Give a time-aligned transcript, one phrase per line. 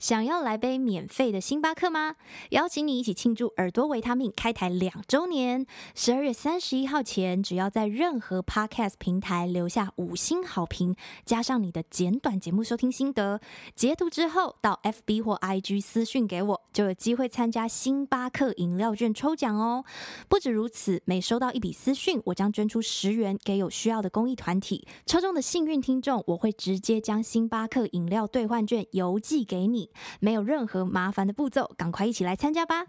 [0.00, 2.16] 想要来杯免费的星巴克吗？
[2.52, 5.66] 邀请你一起庆祝耳朵维他命开台两周年。
[5.94, 13.42] 十二月三十一号前，只要在任何 Podcast 平台留下五星好评，加上你的简短节目收听心得，
[13.74, 19.84] 截图之后到 FB 或 IG 私讯给我，就有机会参加星巴克饮料券抽奖哦。
[20.30, 24.88] 不止如此，每收到一笔私讯，我将捐出十元给有需要的公益团体。
[25.04, 29.89] 抽中的幸运听众，我会直接将星巴克饮料兑换券邮寄给你，
[30.20, 32.86] 没有任何麻烦的步骤，赶快一起来参加吧！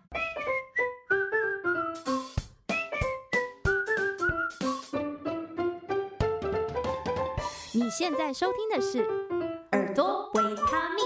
[7.74, 9.00] 你现在收听的是
[9.72, 11.06] 耳朵维他命。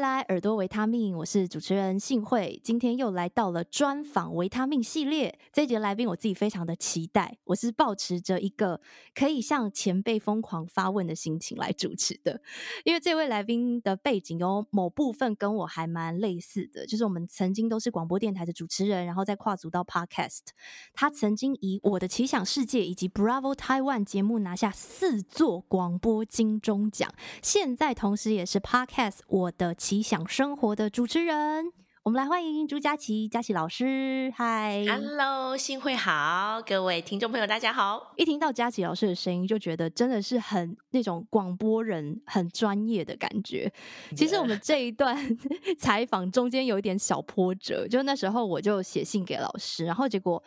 [0.00, 5.38] 来，耳朵维他命，我是主持人幸慧，今天又来到了专访维他命系列。
[5.52, 8.80] 这一集的来宾，我自己非常的期待，我是抱持着一个
[9.14, 12.40] 可以向前辈疯狂发问的心情来主持的。
[12.84, 20.46] 因为这位来宾的背景有某部分跟我还蛮类似的，就是我们曾经都是广播电台的主持人，然后再跨足到 Podcast。
[20.94, 29.74] 他曾经以《我的奇想世界》以及 Bravo Taiwan 节目拿下四座广播金钟奖，现在同时也是 Podcast 我的。
[29.90, 31.64] 奇想生活的主持人，
[32.04, 34.32] 我们来欢迎朱佳琪，佳琪老师。
[34.36, 38.12] 嗨，Hello，幸会好，各位听众朋友，大家好。
[38.16, 43.72] 一听到佳琪老师的声音，就觉得真的是很那种广播人，很专业的感觉。
[44.14, 45.18] 其实我们这一段
[45.76, 50.40] 采访中间有一点小波折，就那时候我就写信给老师，然后结果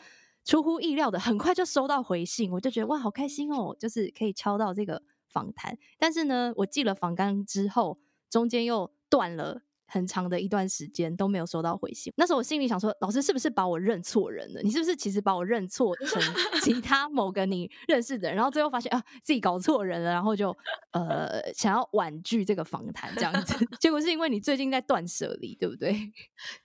[0.45, 5.77] 出乎意料的，很快就收到回信，我就觉得哇，好开心哦，就是可以敲到这个访谈。
[5.99, 14.59] 但是呢，我寄了访纲之后，中间又断了很长的一段时间都没有收到回信，那时候我心里想说，老师是不是把我认错人了？
[14.63, 16.19] 你是不是其实把我认错成
[16.63, 18.35] 其他某个你认识的人？
[18.35, 20.49] 然后最后发现啊，自己搞错人了，然后就
[20.93, 23.53] 呃想要婉拒这个访谈这样子。
[23.79, 26.11] 结果是因为你最近在断舍离，对不对？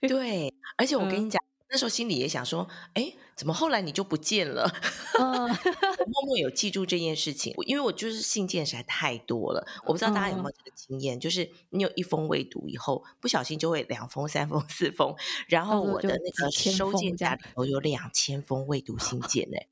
[0.01, 1.39] 对，而且我跟你讲。
[1.69, 4.73] 嗯那时候心里也想说，哎，怎么后来你就不见了？
[5.21, 5.25] 我
[6.07, 15.15] 默默有记住这件事情，因为我就是信件实在太多了，我不知道大家有没有这个经验，就是你有一封未读以后，不小心就会两封、三封、四封，
[15.47, 19.69] 然后我的那个收件夹里头有两千封未读信件，哎，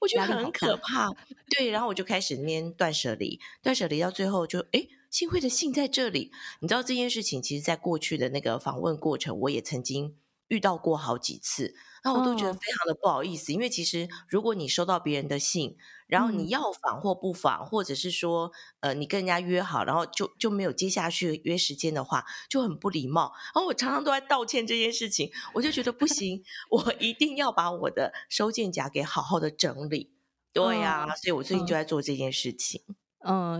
[0.00, 1.08] 我觉得很可怕。
[1.48, 6.32] 对，然后我就开始那边断舍离，断舍离到最后就，哎，幸会的信在这里。
[6.58, 10.16] 你知道这件事情，其实在过去的那个访问过程，我也曾经。
[10.48, 11.74] 遇到过好几次，
[12.04, 15.76] 那我都觉得非常的不好意思，哦、因为其实如果你收到别人的信，
[16.06, 23.32] 然后你要访或不访，嗯、或者是说呃你跟人家约好，然后就就没有接下去约时间的话，就很不礼貌。
[23.54, 30.12] 然后我常常都在道歉这件事情，我就觉得不行，我 一定要把我的收件夹给好好的整理。
[30.52, 32.82] 对呀、所以我最近就在做这件事情。
[32.88, 32.94] 嗯，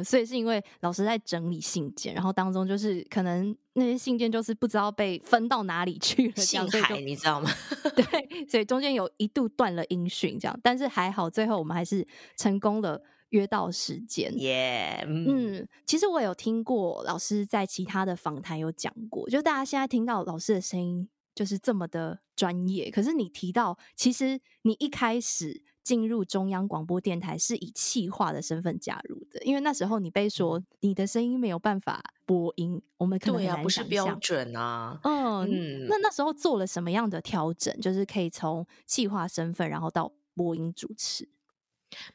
[0.04, 7.50] 所以是因为老师在整理信件，然后当中就是可能那些信件就是不知道被分到哪里去了，信海你知道吗？
[7.96, 12.06] 对，所以中间有一度断了音讯，这样，但是还好，最后我们还是
[12.36, 14.32] 成功的约到时间。
[14.38, 25.62] 耶，Yeah, 嗯，其实我有听过老师在其他的访谈有讲过，就大家现在听到老师的声音就是这么的专业，可是你提到，其实你一开始。
[25.86, 34.98] 进入中央广播电台是以气化的身份加入的，因为那时候你被说你的声音没有办法播音，我们对啊，不是标准啊。
[35.04, 37.72] 嗯，嗯，那那时候做了什么样的调整？
[37.80, 41.28] 就是可以从气化身份，然后到播音主持。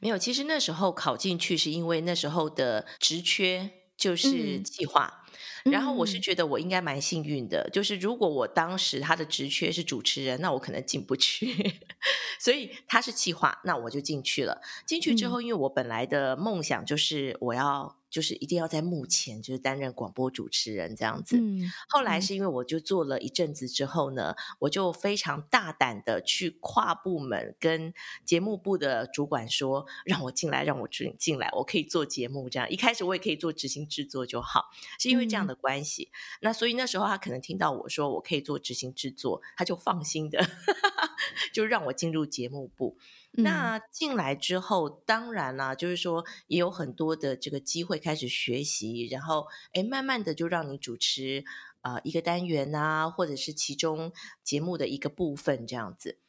[0.01, 5.13] 没有，其实那时候考进去是因为那时候的职缺就是企划。
[5.15, 5.20] 嗯
[5.65, 11.81] 然后我是觉得我应该蛮幸运的，嗯、就是如果我当时他的职缺是主持人，那我可能进不去，
[12.39, 14.61] 所以他是企划，那我就进去了。
[14.85, 18.00] 进去之后，因为我本来的梦想就是我要。
[18.11, 21.37] 就是一定要在幕前，就是担任广播主持人这样子。
[21.37, 27.93] 嗯，后来是因为我就做了一阵子之后呢，嗯、我就非常大胆的去跨部门跟
[28.25, 32.69] 节目部的主管说，让我进来，让我进进来，我可以做节目这样。
[32.69, 34.65] 一开始我也可以做执行制作就好，
[34.99, 36.11] 是因为这样的关系。
[36.11, 40.45] 嗯、那所以那时候他可能听到我说我可以做执行制作，他就放心的
[41.53, 42.97] 就让我进入节目部。
[43.33, 51.45] 那进来之后，当然啦，就是说也有很多的这个机会开始学习，然后诶慢慢的就让你主持
[51.79, 54.11] 啊、呃、一个单元啊，或者是其中
[54.43, 56.19] 节目的一个部分这样子。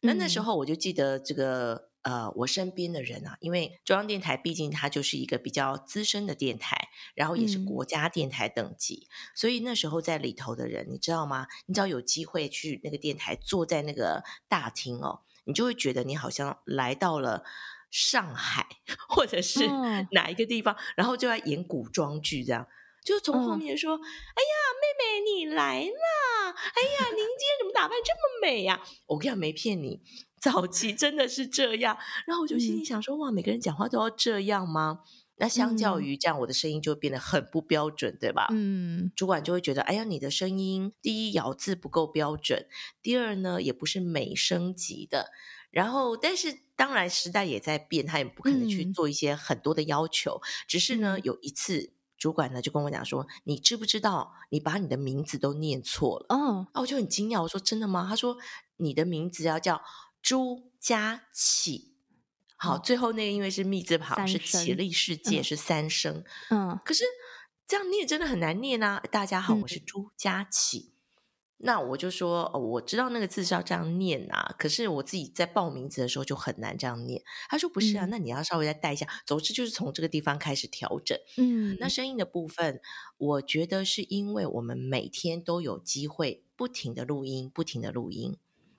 [0.00, 11.46] 那那时候我就记得这个呃，我身边的人啊，因为中央电台毕竟它就是一个比较资深的电台，然后也是国家电台等级，嗯、所以那时候在里头的人，你知道吗？
[11.66, 15.20] 你只要有机会去那个电台，坐在那个大厅哦。
[15.48, 17.42] 你就会觉得你好像来到了
[17.90, 18.66] 上海，
[19.08, 19.66] 或者是
[20.12, 22.68] 哪一个地方，嗯、然后就要演古装剧这样，
[23.02, 26.50] 就从后面说：“嗯、哎呀，妹妹你来啦！
[26.50, 30.02] 哎呀，您今天怎么打扮这么美呀、啊？”我跟你讲，没骗你，
[30.38, 31.96] 早期真的是这样。
[32.26, 35.00] 然后我就心里想说：“嗯、哇，每个人讲话都要这样吗？”
[35.40, 38.48] 那相较于这样，我的声音就变得很不标准，对吧？
[38.50, 42.66] 嗯，主管就会觉得：“哎呀，你的声音第一咬字不够标准，
[43.00, 45.30] 第二呢，也不是美声级的。”
[45.70, 50.40] 然后，但是当然时代也在变，他也不可能去做一些很多的要求。
[50.42, 58.38] 嗯、只是呢，有一次主管呢就跟我讲说：“你知不知道你把你的名字都念错了？”哦，啊，我就很惊讶，我说：“真的吗？”他说
[58.78, 59.82] ：“你的名字要叫
[60.22, 61.94] 朱佳启。”
[62.58, 66.24] 好，最后那个因为是密字旁，是启立世界，是三声。
[66.50, 67.04] 嗯，可是
[67.68, 69.00] 这样念真的很难念啊！
[69.12, 70.92] 大家好，我是朱家启。
[71.58, 77.22] 那我就说，哦，我知道那个字是要这样念啊，可是我自己在报名字的时候就很难这样念。
[77.48, 79.06] 他说不是啊，嗯、那你要稍微再带一下。
[79.24, 81.16] 总之就是从这个地方开始调整。
[81.36, 82.80] 嗯，那声音的部分，
[83.18, 88.36] 我觉得是因为我们每天都有机会不停的录音，不停的录音。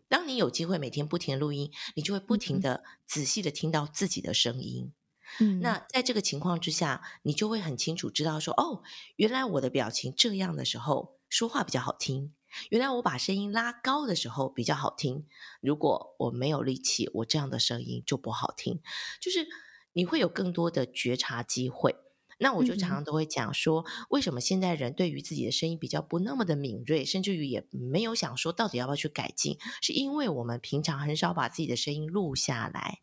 [0.10, 4.92] 当你有机会每天不停的录音，你就会不停的仔细的听到自己的声音。
[5.40, 8.82] 嗯，那在这个情况之下，你就会很清楚知道说，哦，
[9.16, 12.34] 原来我的表情这样的时候说话比较好听。
[12.72, 15.28] 原来我把声音拉高的时候比较好听，
[15.62, 18.82] 如果我没有力气，我这样的声音就不好听。
[19.22, 19.48] 就是
[19.94, 21.96] 你会有更多的觉察机会。
[22.39, 33.01] 那我就常常都会讲说，为什么现在人对于自己的声音比较不那么的敏锐，甚至于也没有想说到底要不要去改进，是因为我们平常很少把自己的声音录下来。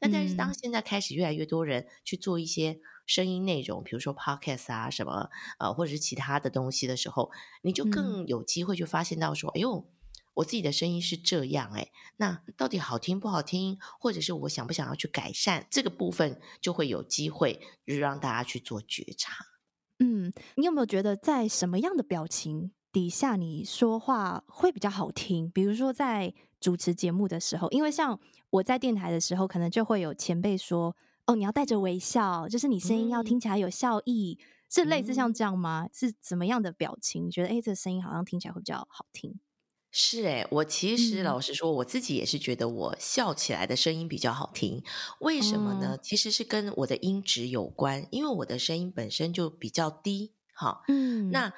[0.00, 2.80] 那但是当现在开始越来越多人去做一些。
[3.06, 5.28] 声音内容，比如说 podcast 啊，什么
[5.58, 9.86] 呃，或者是其他的东西的时候，你就更有机会去发现到说，嗯、哎呦，
[10.34, 19.32] 我自己的声音是这样哎，那到底好听不好听，或者是我想不想要去改善这个部分，就会有机会就是让大家去做觉察。
[19.98, 25.50] 嗯，你有没有觉得在什么样的表情底下你说话会比较好听？
[25.50, 28.18] 比如说在主持节目的时候，因为像
[28.50, 30.96] 我在电台的时候，可能就会有前辈说。
[31.26, 35.84] 哦，你要带着微笑，就是你声音要听起来有笑意，嗯、是类似像这样吗？
[35.86, 37.30] 嗯、是怎么样的表情？
[37.30, 39.40] 觉得哎，这个声音好像听起来会比较好听。
[39.96, 44.82] 是哎，我其实老实说，我自己也是觉得我笑起来的声音比较好听。
[45.20, 45.90] 为什么呢？
[45.92, 50.32] 嗯、其实是跟我的音质有关，因为我的声音本身就比较低。
[50.52, 51.52] 哈，嗯，那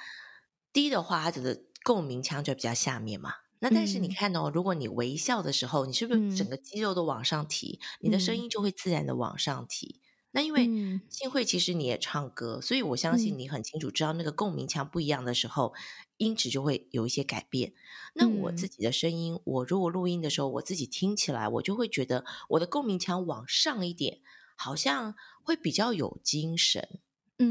[0.71, 3.33] 低的话，它的共鸣腔就比较下面嘛。
[3.61, 9.99] 那但是你看哦，如果你微笑的时候，你是不是整个肌肉都往上提，嗯、你的声音就会自然的往上提？
[9.99, 10.67] 嗯、那因为
[11.09, 15.73] 幸会其实你也唱歌，所以我相信你很清楚知道那个共鸣腔不一样的时候，
[16.19, 17.73] 音质就会有一些改变。
[18.15, 24.21] 那我自己的声音，我如果录音的时候，我自己听起来，我就会觉得我的共鸣腔往上一点，
[24.57, 27.01] 好像会比较有精神。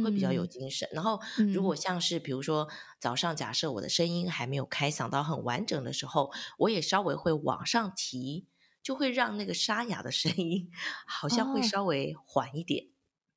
[0.03, 0.89] 会比较有精神。
[0.93, 1.21] 嗯、然后，
[1.53, 2.67] 如果像是比如说
[2.99, 8.47] 早上，假设我的声音还没有开嗓到很完整的时候，我也稍微会往上提，
[8.81, 10.71] 就会让那个沙哑的声音
[11.05, 12.87] 好像会稍微缓一点。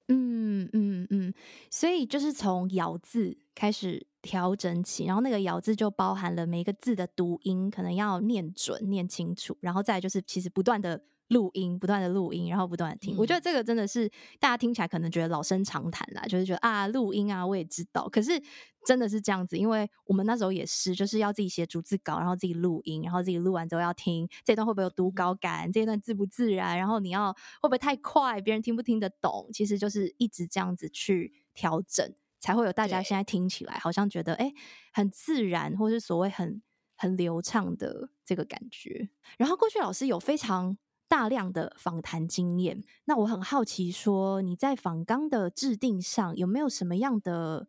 [0.09, 1.33] 嗯嗯嗯，
[1.71, 11.03] 所以就是从咬字开始调整起，然后那个咬字就包含了每一个字的读音，可能要念准、念清楚，然后再就是其实不断的。
[11.29, 13.15] 录音，不断的录音，然后不断的听。
[13.15, 14.09] 嗯、我觉得这个真的是
[14.39, 18.09] 大家听起来可能觉得老生常谈啦，就是觉得啊，录音啊，我也知道。
[18.09, 18.43] 可是
[18.87, 29.51] 真的是这样子，因为我们那时候也是，就是要自己写逐字稿，然后自己录音，然后自己录完之后要听这段会不会有读稿感，这段自不自然，然后你要会不会太快，别人听不听得懂？
[29.53, 34.53] 其实就是一直这样子去调整，才会有大家现在听起来好像觉得哎
[34.95, 36.63] 很自然，或是所谓很
[36.97, 39.11] 很流畅的这个感觉。
[39.37, 40.79] 然后过去老师有非常。
[41.09, 47.67] 大量的访谈经验，那我很好奇，说你在访纲的制定上有没有什么样的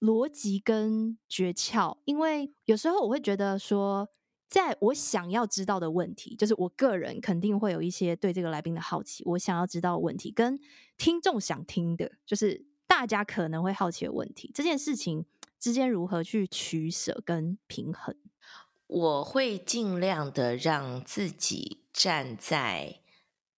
[0.00, 1.98] 逻辑跟诀窍？
[2.04, 4.08] 因为有时候我会觉得说，
[4.48, 10.58] 在我想要知道的问题，就是我个人肯定会有一些对这个来宾的好奇，我想要知道的问题，跟
[10.98, 15.24] 听众想听的，就是大家可能会好奇的问题，这件事情
[15.60, 18.14] 之间如何去取舍跟平衡？
[18.94, 23.00] 我会尽量的让自己站在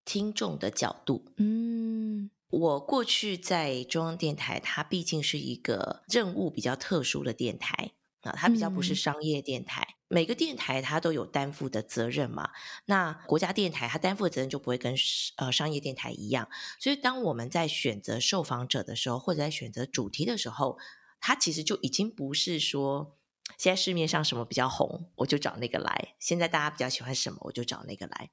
[0.05, 1.25] 听众的角度。
[1.39, 9.83] 嗯，我过去在中央电台，它毕竟是一个任务比较特殊的电台啊，它比较不是商业电台。
[9.83, 12.51] 嗯、每个电台它都有担负的责任嘛。
[12.85, 14.95] 那国家电台它担负的责任就不会跟
[15.39, 16.49] 呃商业电台一样。
[16.79, 20.79] 所以当我们在选择受访者的时候，或者在选择主题的时候，
[21.19, 23.17] 它其实就已经不是说。
[23.59, 26.15] 现在市面上什么比较红，我就找那个来。
[26.19, 28.31] 现在大家比较喜欢什么，我就找那个来。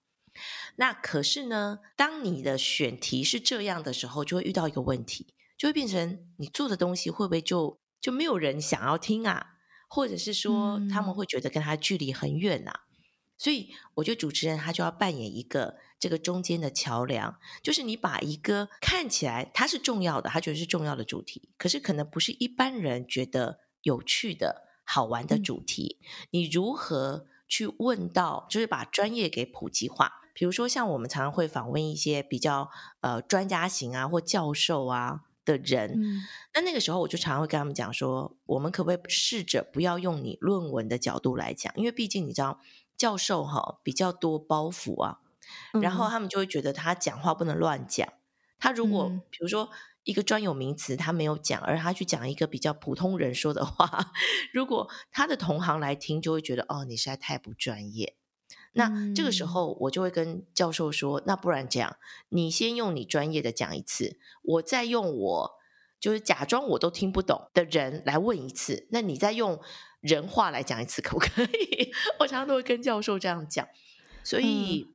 [0.78, 9.58] 那可是呢，当你的选题是这样的时候，就会遇到一个问题，就会变成你做的东西会不会就就没有人想要听啊，
[9.90, 12.72] 或者是说他们会觉得跟他距离很远啊。
[12.90, 13.04] 嗯、
[13.38, 30.12] 所以我觉得主持人他就要扮演一个这个中间的桥梁，就是你把一个看起来他是重要的，他觉得是重要的主题，可是可能不是一般人觉得有趣的好玩的主题，嗯、你如何去问到，就是把专业给普及化？
[30.34, 32.70] 比如说，像我们常常会访问一些比较
[33.00, 36.22] 呃专家型啊或教授啊的人，嗯、
[36.54, 42.60] 那那个时候我就常常会跟他们讲说，我们可不可以试着不要用你论文的角度来讲，因为毕竟你知道
[42.98, 45.20] 教授哈比较多包袱啊，
[45.74, 48.08] 嗯、然后他们就会觉得他讲话不能乱讲。
[48.60, 49.70] 他如果、嗯、比如说
[50.04, 54.12] 一个专有名词他没有讲，而他去讲一个比较普通人说的话，
[54.52, 58.16] 如果他的同行来听，就会觉得哦，你实在太不专业。
[58.74, 61.98] 那这个时候，我就会跟教授说：“嗯、那不然这样，
[62.30, 65.52] 你先用你专业的讲一次，我再用我
[66.00, 69.60] 就是假装我都听不懂的人来问一次，那你再用
[70.00, 73.68] 人话来讲一次，可不可以？” 我常常都会跟教授这样讲。
[74.24, 74.88] 所以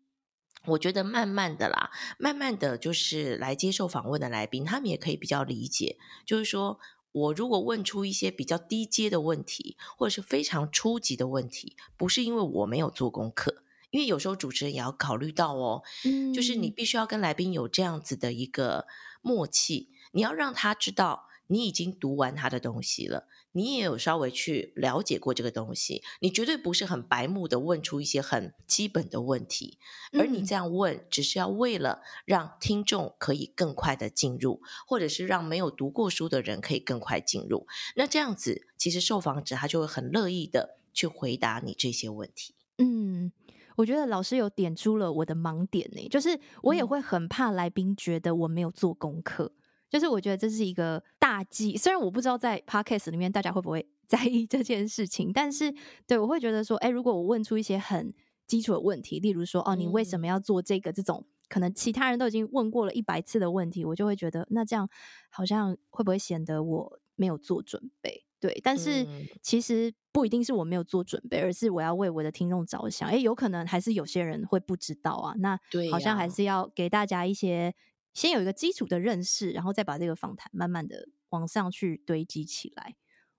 [0.67, 6.79] 我觉得慢慢的啦，慢慢的就是来接受访问的来宾，他们也可以比较理解，就是说
[7.13, 13.63] 我如果问出一些比较低阶的问题，或者是非常初级的问题，不是因为我没有做功课。
[13.91, 18.87] 因为有时候主持人也要考虑到哦，嗯，就是你必须要跟来宾有这样子的一个
[19.23, 29.79] 默契，你要让他知道你已经读完他的东西了，你也有稍微去了解过这个东西，你绝对不是很白目的问出一些很基本的问题，
[30.13, 43.33] 而你这样问只是要为了让听众可以更快的进入，或者是让没有读过书的人可以更快进入，那这样子其实受访者他就会很乐意的去回答你这些问题，嗯。
[43.77, 49.66] 我觉得老师有点出了我的盲点呢，就是我也会很怕来宾觉得我没有做功课，嗯、
[49.97, 51.77] 就是我觉得这是一个大忌。
[51.77, 55.75] 虽然我不知道在 podcast 里面大家会不会 在意这件事情，但是
[56.07, 58.13] 对我会觉得说，哎，如果我问出一些很
[58.47, 60.93] 基础的问题，例如说，哦，你为什么要做这个？
[60.93, 64.89] 这种可能其他人都已经问过了一百次的问题，我就会觉得，那这样
[65.29, 68.25] 好像会不会显得我没有做准备？
[68.39, 69.05] 对，但是
[69.41, 73.09] 其实不一定是我没有做准备，而是我要为我的听众着想。
[73.09, 75.35] 哎，有可能还是有些人会不知道啊。
[75.39, 75.59] 那
[75.91, 77.75] 好像还是要给大家一些
[78.17, 82.97] 先有一个基础的认识，然后再把这个访谈慢慢的往上去堆积起来。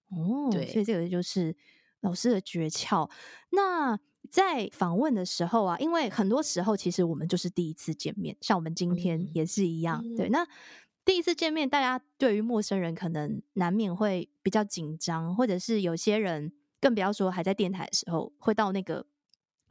[0.10, 1.56] 哦，对，所以这个就是
[2.02, 3.10] 老师的诀窍。
[3.50, 10.02] 那在访问的时候啊，因为很多时候其实我们就是第一次见面，像我们今天也是一样。
[10.06, 10.48] 嗯、对，那。
[11.06, 19.06] 第一次见面，大家对于陌生人可能难免会比较紧张，或者是有些人更不要说还在电台的时候，会到那个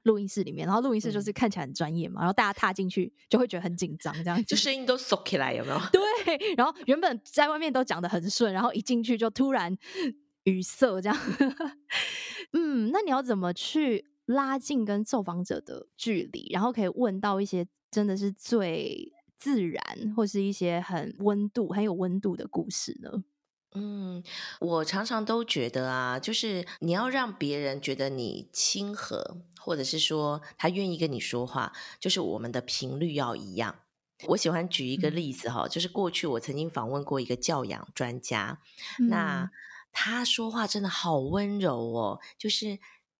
[0.06, 5.78] 录音室里面，然后录音室就是看起来很专业嘛，嗯、然后大家踏进去就会觉得很紧张，这样子就声音都缩起来，有没有？
[5.92, 9.76] 对，然后原本在外面都讲的很顺，然后一进去就突然
[10.44, 11.18] 语塞，这样。
[12.54, 19.82] 嗯，那你要怎么去拉近跟受访者的距离，然后可以问到一些真的是最自然
[20.16, 23.24] 或是一些很温度、很有温度的故事呢？
[23.76, 24.24] 嗯，
[24.58, 33.80] 我常常都觉得啊，就是你要让别人觉得你亲和，或者是说他愿意跟你说话，就是我们的频率要一样。
[34.28, 38.60] 我喜欢举一个例子哈，嗯、就是过去我曾经访问过一个教养专家，
[38.98, 39.50] 嗯、那
[39.92, 42.78] 他说话真的好温柔哦，就是。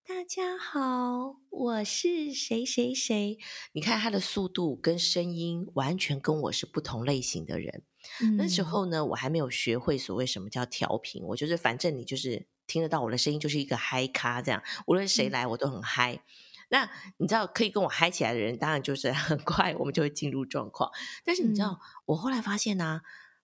[0.09, 3.39] 大家好，我是谁谁谁。
[3.73, 7.83] 你看他的速度跟声音完全跟我是不同类型的人。
[8.23, 14.63] 嗯、那时候呢，我还没有学会所谓什么叫调频，我就是反正你就是听得到我的声音，就是一个嗨咖这样。
[14.87, 16.15] 无论谁来，我都很嗨。
[16.15, 16.21] 嗯、
[16.71, 20.91] 那你知道可以跟我嗨起来的人，当然就是很快我们就会进入状况。
[21.25, 23.03] 但是你知道，嗯、我后来发现呢、啊，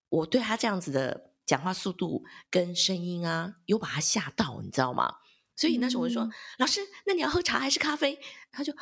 [0.09, 5.17] 我对他这样子的讲话速度跟声音啊，有把他吓到，你知道吗？
[5.55, 8.19] 所以那时候我就说：“嗯、老师，那你要喝茶还是咖啡？”
[8.51, 8.73] 他就：“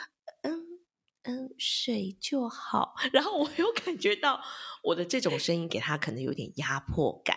[1.22, 4.40] 嗯嗯，水就好。”然后我又感觉到
[4.82, 7.36] 我的这种声音给他可能有点压迫感。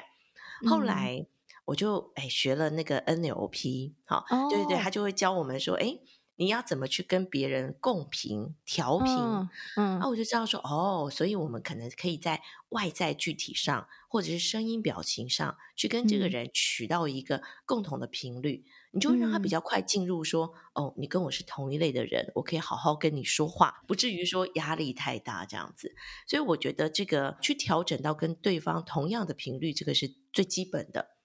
[0.63, 1.27] 嗯、后来
[1.65, 5.99] 我就哎学了那个 NLP，好，哦、对对对，他就会教我们说：“哎，
[6.35, 18.63] 你要怎么去跟别人共频调频？”嗯，嗯然后我就知道说：“哦，所以我们可能可以在外在具体上，或者是声音表情上去跟这个人取到一个共同的频率。
[18.65, 25.95] 嗯”你就会让他比较快进入说，说、嗯、哦，你跟我是同一类的人，我可以好好跟你说话，不至于说压力太大这样子。
[26.27, 31.15] 所以我觉得这个去调整到跟对方同样的频率，这个是最基本的。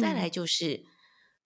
[0.00, 0.84] 再来就是，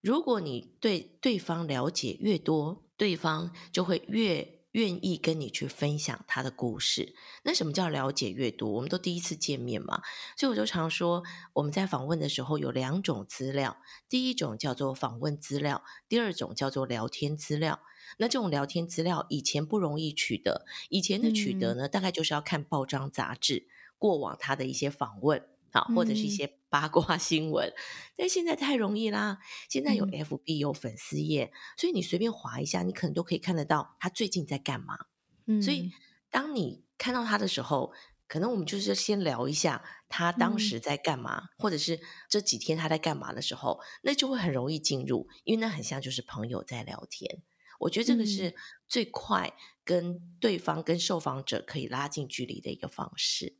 [0.01, 7.15] 如果你对对方了解越多，对方就会越愿意跟你去分享他的故事。
[7.43, 8.69] 那什么叫了解越多？
[8.69, 10.01] 我们都第一次见面嘛，
[10.35, 11.23] 所以我就常说，
[11.53, 13.77] 我们在访问的时候有两种资料，
[14.09, 17.79] 第一种叫做访问资料，第二种叫做聊天资料。
[18.19, 25.43] 那这种聊天资料以前不容易取得，以前的取得呢，嗯、大概就是要看报章杂志过往他的一些访问。
[25.71, 27.73] 好，或者是一些八卦 新闻，嗯、
[28.17, 29.39] 但现在太容易啦。
[29.69, 34.97] 现在有 FB 有粉丝页，嗯、所以你随便划一下，你可能都可以看得到他最近在干嘛。
[35.45, 35.91] 嗯，所以
[36.29, 37.93] 当你看到他的时候，
[38.27, 47.43] 可能我们就是先聊一下他当时在干嘛，嗯、或者是这几天他在干嘛的时候，那就会很容易进入，因为那很像就是朋友在聊天。
[47.79, 48.55] 我觉得这个是
[48.87, 53.55] 最快跟对方跟受访者可以拉近距离的一个方式。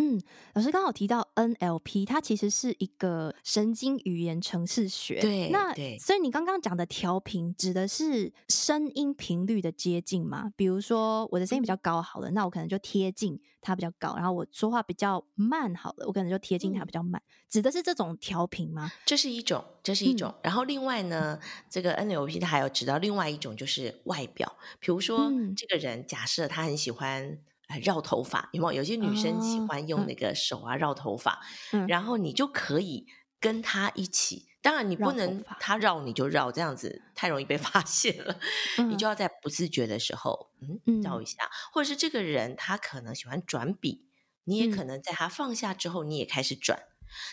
[0.00, 0.18] 嗯，
[0.54, 5.20] 老师刚好提到 NLP，它其实是一个神经语言程式学。
[5.20, 10.50] 对，那对所以你刚刚讲的调频指的是声音频率的接近吗？
[10.56, 17.20] 比如说我的声音比较高，好了，嗯、那我可能就贴近它比较高；然后我说话比较慢，好了，我可能就贴近它比较慢。
[17.20, 18.90] 嗯、指的是这种调频吗？
[19.04, 20.30] 这是一种，这是一种。
[20.30, 21.38] 嗯、然后另外呢，
[21.68, 24.56] 这个 NLP 它还有指到另外一种，就是外表。
[24.78, 27.38] 比如说、嗯、这个人，假设他很喜欢。
[27.78, 28.78] 绕头发有没有？
[28.80, 31.40] 有些女生喜欢用那个手啊绕头发，
[31.72, 33.06] 嗯、然后你就可以
[33.38, 34.48] 跟她一起。
[34.62, 38.38] 当然，你不能她绕你就绕，这样子太容易被 发现了。
[38.78, 40.50] 嗯、你就要在不自觉的时候，
[40.86, 41.44] 嗯，绕一下。
[41.44, 44.06] 嗯、或者是这个人他可能喜欢转笔，
[44.44, 46.82] 你也可能在他放下之后，你也开始转。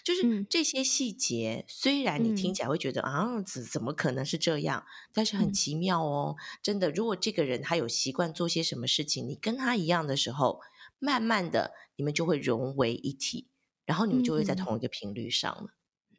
[0.03, 4.85] 就是这些细节，嗯、虽然你听起来会觉得、嗯、啊，怎怎么可能是这样？
[5.13, 6.91] 但是很奇妙哦，嗯、真的。
[6.91, 10.61] 如果这个人他有习惯做些什么事情，你跟他一样的时候，
[10.99, 13.49] 慢慢的你们就会融为一体，
[13.85, 15.69] 然后你们就会在同一个频率上了。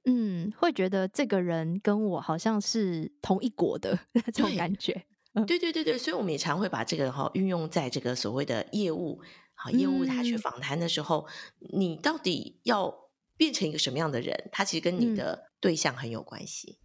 [0.04, 3.98] 嗯，会觉得这个人跟我好像是同一国的
[4.32, 5.06] 这种感觉。
[5.46, 9.20] 对对对对，所以我们也常会把这个哈运用在这个所谓的业务
[9.54, 11.26] 好业务他去访谈的时候，
[11.60, 13.07] 嗯、你到底要。
[13.38, 16.78] 变成一个什么样的人，他其实跟你的对象很有关系。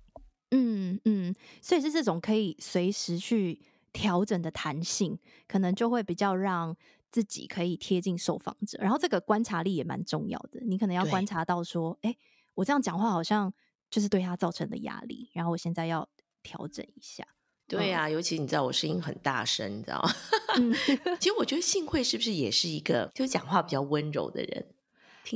[0.52, 3.60] 嗯嗯，所以是这种可以随时去
[3.92, 6.78] 调整的弹性，可能就会比较让
[7.12, 8.78] 自己可以贴近受访者。
[8.80, 12.18] 然后这个观察力也蛮重要的，你可能要观察到说，哎对，
[12.54, 13.52] 我这样讲话好像
[13.90, 16.08] 就是对他造成的压力，然后我现在要
[16.44, 17.28] 调整一下。
[17.66, 20.12] 对呀、尤其你知道我声音很大声，你知道吗？
[20.58, 20.72] 嗯、
[21.20, 24.73] 其实我觉得幸会是不是也是一个就讲话比较温柔的人？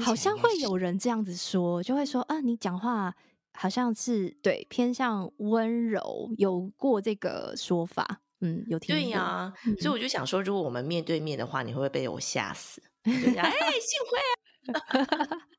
[0.04, 3.13] 好像会有人这样子说，就会说啊，你讲话
[3.54, 9.02] 好像是对偏向温柔，有过这个说法，嗯，有听过。
[9.02, 12.82] 对呀、啊，嗯、所以我就想说，如果我们面对面的话，你会不会被我吓死？
[13.04, 15.39] 哎，幸会啊！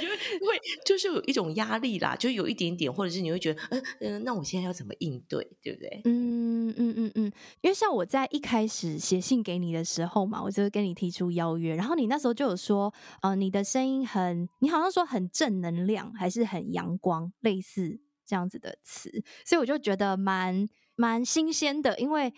[0.00, 6.00] 就会就是有一种压力啦，就有一点点，或者是你会觉得，嗯、呃、嗯、呃，那我现在要怎么应对，对不对？
[6.04, 7.24] 嗯嗯嗯嗯，
[7.60, 22.32] 因为像我在一开始写信给你的时候嘛，我就跟你提出邀约，然后你那时候就有说，呃，你的声音很，你好像说很正能量，还是很阳光，类似这样子的词，所以我就觉得蛮蛮新鲜的，因为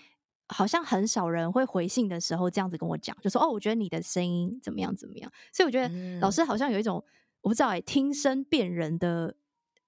[0.49, 7.05] 好像很少人会回信的时候这样子跟我讲，就说哦，我觉得你的声音怎么样怎么样，所以我觉得老师好像有一种。
[7.43, 9.37] 我不知道哎、欸，听声辨人的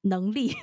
[0.03, 0.55] 能力，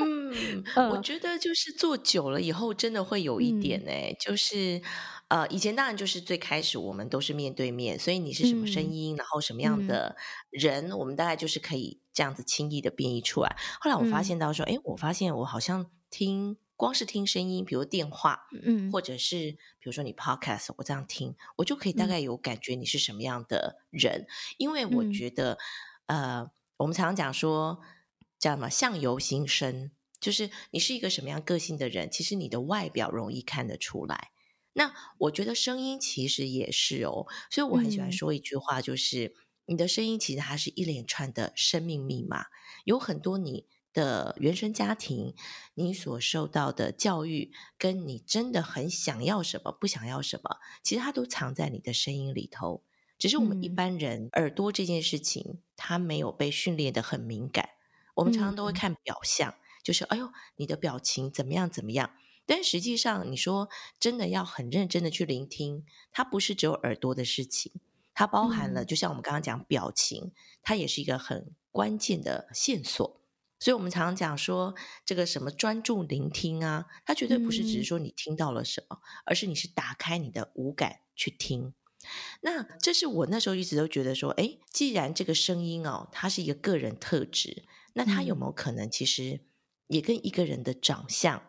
[0.00, 4.82] 嗯， 嗯我觉得就是做久了以后，真的会有一点哎、欸，嗯、就是
[5.28, 10.16] 呃，以前当然就是最开始我们都是面对面，所以你是什么声音，嗯、然后什么样的
[10.50, 13.56] 人，嗯、我们大概就是可以这样子轻易的变异出来。
[13.80, 25.58] 后来我发现到说，哎、嗯，我发现我好像听光是听声音，比如电话，嗯，或者是比如说你 podcast，我这样听，我就可以大概有感觉你是什么样的人，嗯、因为我觉得。
[26.10, 27.82] 呃，我们常常讲说
[28.38, 34.30] 叫什么“相由心生”，就是你是一个什么样个性的人，其实你的外表容易看得出来。
[34.72, 39.34] 那我觉得声音其实也是哦，所以我很喜欢说一句话，就是、嗯、
[39.66, 42.46] 你的声音其实它是一连串的生命密码，
[42.86, 43.66] 有很多你
[43.98, 45.34] 的原生家庭、
[45.74, 52.84] 你所受到的教育，跟你真的很想要什么、不想要什么，其实它都藏在你的声音里头。
[53.18, 57.70] 只是我们一般人、嗯、耳朵这件事情，它没有被训练的很敏感。
[58.14, 62.12] 我们常常都会看表象，嗯、就是哎呦，你的表情怎么样怎么样。
[62.46, 67.72] 但实际上，你说真的要很认真的去聆听，它不是只有耳朵的事情，
[68.14, 70.32] 它包含了，嗯、就像我们刚刚讲表情，
[70.62, 73.17] 它也是一个很关键的线索。
[73.60, 81.74] 所以我们常常讲说，这个什么专注聆听啊，它绝对不是只是说你听到了什么，嗯、而是你是打开你的五感去听。
[82.42, 89.40] 那这是我那时候一直都觉得说，诶，既然这个声音哦，它是一个个人特质，那它有没有可能其实
[89.88, 91.42] 也跟一个人的长相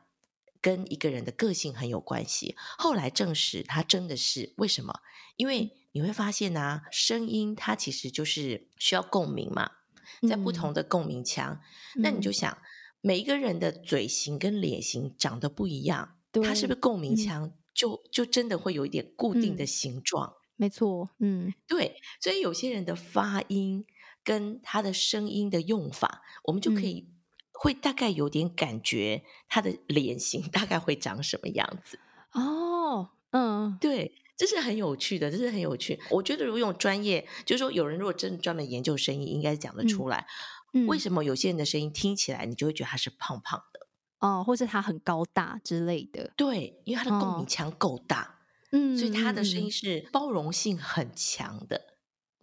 [0.60, 2.56] 跟一个人的个性很有关系。
[2.80, 5.02] 后来证实，它真的是为什么？
[5.38, 9.72] 因为你会发现啊，声音它其实就是需要共鸣嘛，
[10.28, 11.60] 在不同的共鸣腔，
[11.96, 12.58] 嗯、那你就想，
[13.02, 20.28] 每一个人的嘴型跟脸型长得不一样，它是不是共鸣腔就、嗯、就真的会有一点固定的形状？
[20.28, 23.86] 嗯、没错，嗯，对，所以有些人的发音
[24.24, 27.08] 跟他的声音的用法，我们就可以。
[27.62, 32.00] 会大概有点感觉，他的脸型大概会长什么样子。
[32.32, 36.00] 哦，嗯，对，这是很有趣的，这是很有趣。
[36.10, 40.26] 我觉得如果用专业，就是说有人如果真的专门研究声音，应该讲得出来，
[40.74, 43.88] 嗯，为什么有些人的声音听起来你就会觉得他是胖胖的
[44.26, 46.32] 哦，或是他很高大之类的？
[46.38, 48.40] 对，因为他的共鸣腔够大，
[48.72, 51.98] 嗯，所以他的声音是包容性很强的。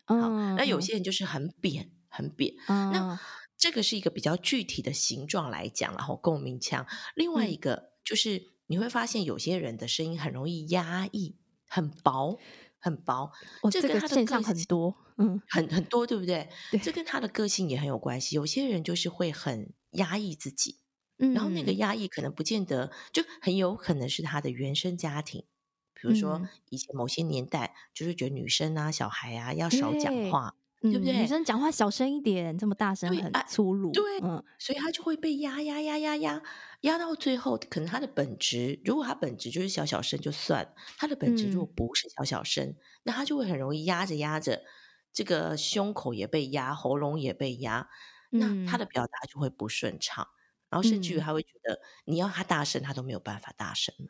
[0.05, 3.19] 嗯，那有些人就是很扁，很扁，那。
[3.59, 6.87] 这个是一个比较具体的形状来讲，然后共鸣腔。
[7.15, 12.39] 另外一个就是你会发现有些人的声音很容易压抑，很薄，
[12.79, 13.33] 很薄。
[13.63, 16.49] 哦，这跟他的现象很多，嗯，很很多，对不对？
[16.71, 18.37] 对，这跟他的个性也很有关系。
[18.37, 20.79] 有些人就是会很压抑自己，
[21.19, 25.45] 嗯，然后那个压抑可能不见得，就很有可能是他的原生家庭，
[25.95, 30.55] 比如说以前某些年代，就是觉得女生啊、小孩啊要少讲话。
[30.91, 31.13] 对不对？
[31.13, 33.93] 女生讲话小声一点，这么大声很粗鲁。
[33.93, 36.43] 对，嗯，所以她就会被压压压压压
[36.83, 44.63] 压到最后，可能她的本质，如果她本质就是小小声就算，她的本质如果不是小小声，嗯、那她就会很容易压着压着，
[45.13, 47.89] 这个胸口也被压，喉咙也被压，
[48.35, 50.37] 那她的表达就会不顺畅，嗯、
[50.71, 54.07] 然后甚至于他会觉得你要她大声，她都没有办法大声了。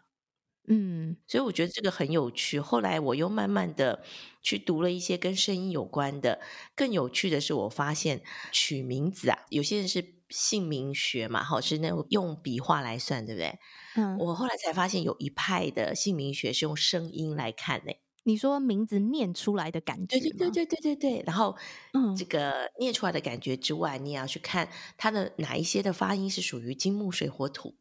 [0.68, 2.58] 嗯，所以我觉得这个很有趣。
[2.60, 4.02] 后来我又慢慢的
[4.42, 6.40] 去读了一些跟声音有关的。
[6.74, 13.58] 更有趣的是，我发现取名字啊，有些人是姓名学嘛，好，是那种用笔画来算，对不对？
[13.96, 17.92] 嗯，我后来才发现有一派的姓名学是用声音来看呢。
[18.24, 20.18] 你说名字念出来的感觉？
[20.18, 21.24] 对对对对对对对。
[21.24, 21.56] 然后，
[21.94, 27.76] 嗯，这个念出来的感觉之外，你也要去看它的哪一些的发音是属于金木水火土。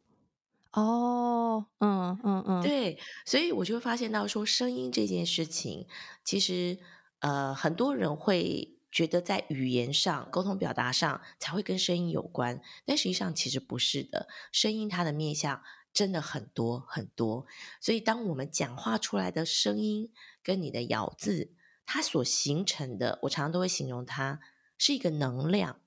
[0.72, 5.86] 哦，嗯嗯嗯，对，所以我就会发现到说，声音这件事情，
[6.22, 6.78] 其实
[7.20, 14.28] 呃，很多人会觉得在语言上、沟通表达上才会跟声音有关，但实际上其实不是的。
[14.52, 15.62] 声音它的面向
[15.94, 17.46] 真的很多很多，
[17.80, 20.10] 所以当我们讲话出来的声音
[20.42, 21.52] 跟你的咬字，
[21.86, 24.40] 它所形成的，我常常都会形容它
[24.76, 25.80] 是一个能量，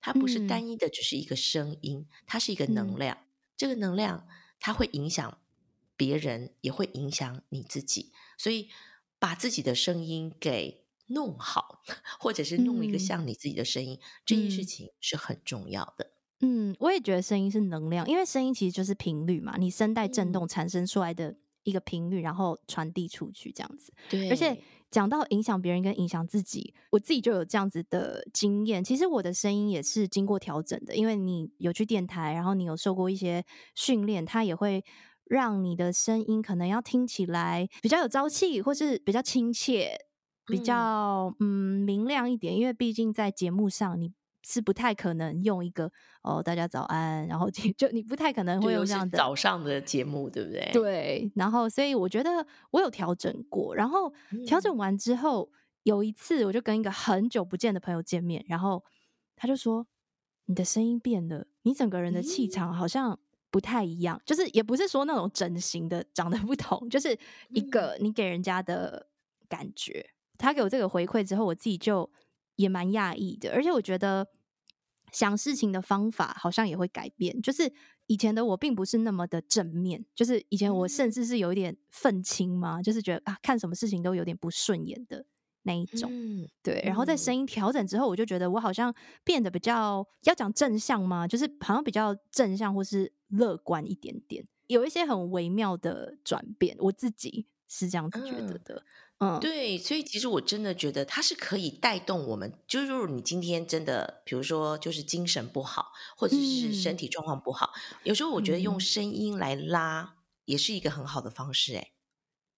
[0.00, 3.16] 它不是单一的，只是一个声音，它是一个能量。
[3.16, 3.25] 嗯
[3.56, 4.26] 这个能量
[4.60, 5.38] 它会影响
[5.96, 8.68] 别人，也会影响你自己，所以
[9.18, 11.82] 把自己的声音给弄好，
[12.20, 16.10] 或者是弄一个像你自己的声音，嗯、这件事情是很重要的。
[16.40, 23.92] 嗯，我也觉得声音是能量，因为声音其实就是频率嘛，你声带震动产生出来的一个频率，然后传递出去这样子。
[24.10, 24.60] 对，而且。
[24.90, 28.82] 讲到影响别人跟影响自己，我自己就有这样子的经验。
[28.82, 33.44] 其实我的声音也是经过调整的，因为你有去电台，然后你有受过一些
[33.74, 34.84] 训练，它也会
[35.24, 39.96] 让你的声音可能要听起来比较有朝气，或是比较亲切，
[40.46, 42.56] 比较嗯，嗯明亮一点。
[42.56, 44.12] 因为毕竟在节目上你。
[44.48, 45.90] 是不太可能用一个
[46.22, 50.70] 哦，大家早安，然后就 你不太可能会有这样的早上的节目，对不对？
[50.72, 54.12] 对，然后所以我觉得我有调整过，然后
[54.46, 58.84] 调整完之后，嗯、有一次我就跟一个很久不见的朋友见面，然后
[59.34, 59.84] 他就说
[60.46, 63.18] ：“你的声音变了，你整个人的气场好像
[63.50, 69.08] 不太一样，嗯、就是也不是说那种整形的长得不同，就是一个你给人家的
[69.48, 70.06] 感觉。
[70.08, 72.08] 嗯”他给我这个回馈之后，我自己就
[72.54, 74.24] 也蛮讶异的，而且我觉得。
[75.16, 77.72] 想事情的方法好像也会改变，就是
[78.06, 85.24] 以前的我并不是那么的正面，就是以前我甚至是有一点愤青嘛，就是觉得啊，看什么事情都有点不顺眼的
[85.62, 86.10] 那一种。
[86.12, 98.74] 嗯、对，然后在声音调整之后，我就觉得我好像变得比较要讲正向吗，就是好像比较正向或是乐观一点点，有一些很微妙的转变，我自己是这样子觉得的。
[98.74, 98.82] 嗯
[99.18, 102.52] 嗯，对，所以其实我真的觉得它是可以带动我们。
[102.68, 105.86] 就是如果你今天真的，比如说就是精神不好，
[106.18, 111.76] 或者是身体状况不好，嗯、有时候我觉得用声音来拉也是一个很好的方式。
[111.76, 111.92] 哎，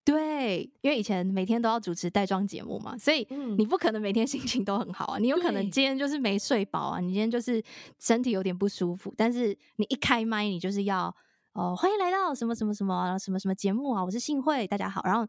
[0.04, 3.24] 对，因为以前每天都要主持带妆节目嘛，所以
[3.56, 5.18] 你不可能每天 心情都很好啊。
[5.18, 7.62] 你有可能今天就是没睡饱啊，你今天就是
[8.00, 11.14] 身体有点不舒服，但是你一开麦，你就是要
[11.52, 15.24] 哦，欢迎来到什么什么什么什么什么节目啊，我是幸慧，大家好，然后。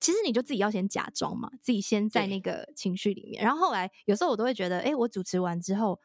[0.00, 6.00] 其实你就自己要先假装嘛，自己先在那个情绪里面，然后后来有时候我都会觉得，哎，我主持完之后，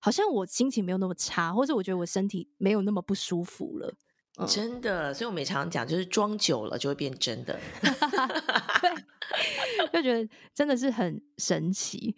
[0.00, 3.94] 好像我心情没有那么差，或者我觉得我身体没有那么不舒服了。
[4.36, 7.60] 嗯、真的，所以我们也常常讲，就是装久了就会变真的。
[8.80, 8.92] 对，
[9.92, 12.16] 就觉得真的是很神奇。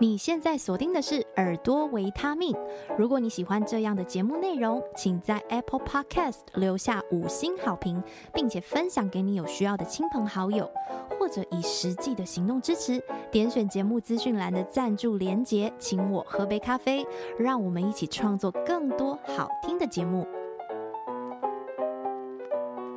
[0.00, 2.56] 你现在锁定的是耳朵维他命。
[2.96, 10.70] 如果你喜欢这样的节目内容，请在 Apple Podcast 留下五星好评，并且分享给你有需要的亲朋好友，
[11.18, 12.98] 或者以实际的行动支持。
[13.30, 17.06] 点选节目资讯栏的赞助连结，请我喝杯咖啡，
[17.38, 20.26] 让我们一起创作更多好听的节目。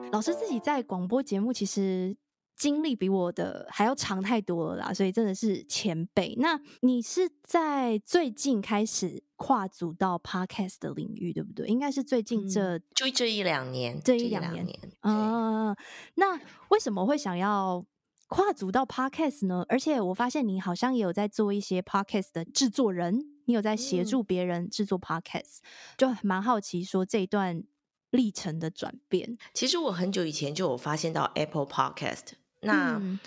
[0.10, 2.16] 老师自己在广播节目其实。
[2.56, 6.36] 经历比我的还要长太多了啦，所以真的是前辈。
[6.38, 11.68] 那你是在最近开始跨足到 podcast 的领域，对不对？
[11.68, 14.66] 应该是最近这、嗯、就这一两年，这一两年。
[15.02, 15.78] 嗯、呃，
[16.16, 16.40] 那
[16.70, 17.84] 为什么会想要
[18.28, 19.66] 跨足到 podcast 呢？
[19.68, 25.64] 而且我发现你好像也有在做一些 podcast 的制作人，你有在协助别人制作 podcast，、嗯、
[25.98, 27.64] 就蛮好奇说这一段
[28.12, 29.38] 历程的转变。
[29.54, 32.34] 其实我很久以前就有发现到 Apple Podcast。
[32.64, 33.20] 那、嗯，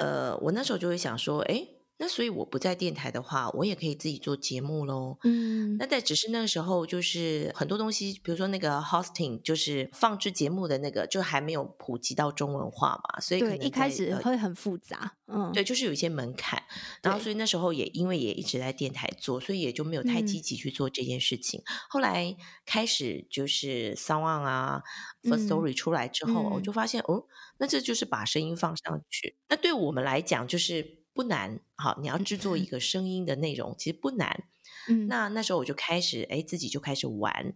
[0.00, 1.81] 呃，我那时候就会想说，哎。
[2.02, 5.16] 那所以我不在电台的话，我也可以自己做节目喽。
[5.22, 15.12] 嗯，那但只是那个时候就是很多东西，比如说那个 hosting，就是放置节目的那个，就还没有普及到中文化嘛，所以可能一开始会很复杂。
[15.28, 16.60] 嗯，对，就是有一些门槛。
[17.04, 21.60] 然后所以那时候也因为也一直在电台做，所以也就没有太积极去做这件事情。
[21.60, 22.36] 嗯、后来
[22.66, 24.82] 开始就是 SoundOn 啊
[25.22, 27.26] First Story 出来之后，我、嗯、就发现哦，
[27.58, 29.36] 那这就是把声音放上去。
[29.48, 31.00] 那对我们来讲就是。
[31.14, 34.44] 不难，好，你要制作一个声音的内容，其实不难。
[34.88, 37.54] 嗯，那那时候我就开始，哎，自己就开始玩。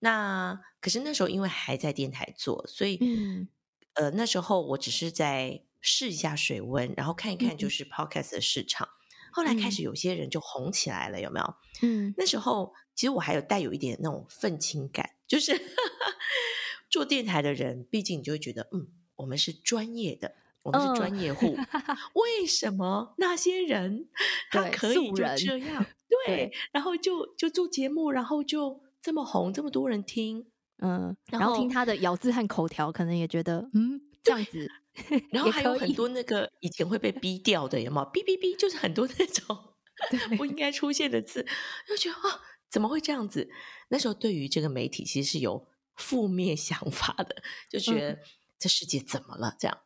[0.00, 3.48] 那可是那时候因为还在电台做，所以，嗯，
[3.94, 8.86] 呃，那时候我只是在试一下水温，然后看一看就是 podcast 的市场。
[8.86, 11.54] 嗯，后来开始有些人就红起来了，有没有？
[11.82, 15.52] 嗯，那时候其实我还有带有一点那种愤青感，就是
[16.88, 20.34] 做电台的人，毕竟你就会觉得，嗯，我们是专业的。
[20.62, 24.08] 我们是专业户，哦、为什么那些人
[24.50, 25.84] 他可以就这样？
[26.08, 30.46] 对，对然后就就做节目，然后就这么红，这么多人听，
[30.82, 34.70] 嗯，然后，然后听他的咬字和口条，可能也觉得嗯这样子。
[35.30, 38.06] 然 后还有很多那个以前会被逼掉的，有没有？
[38.08, 39.56] 哔哔哔，就是很多那种
[40.36, 41.46] 不应该出现的字，
[41.88, 43.48] 就觉得啊，怎么会这样子？
[43.88, 47.36] 那时候对于这个媒体其实是有负面想法的，
[47.70, 48.18] 就觉得
[48.58, 49.54] 这世界怎么了？
[49.58, 49.78] 这样。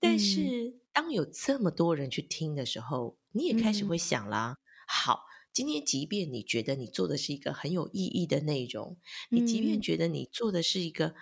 [0.00, 4.56] 但是，当有这么多人去听的时候，你也开始会想啦。
[4.88, 8.96] 好，今天即便你觉得你做的是一个很有意义的内容，
[9.30, 11.14] 你即便觉得你做的是一个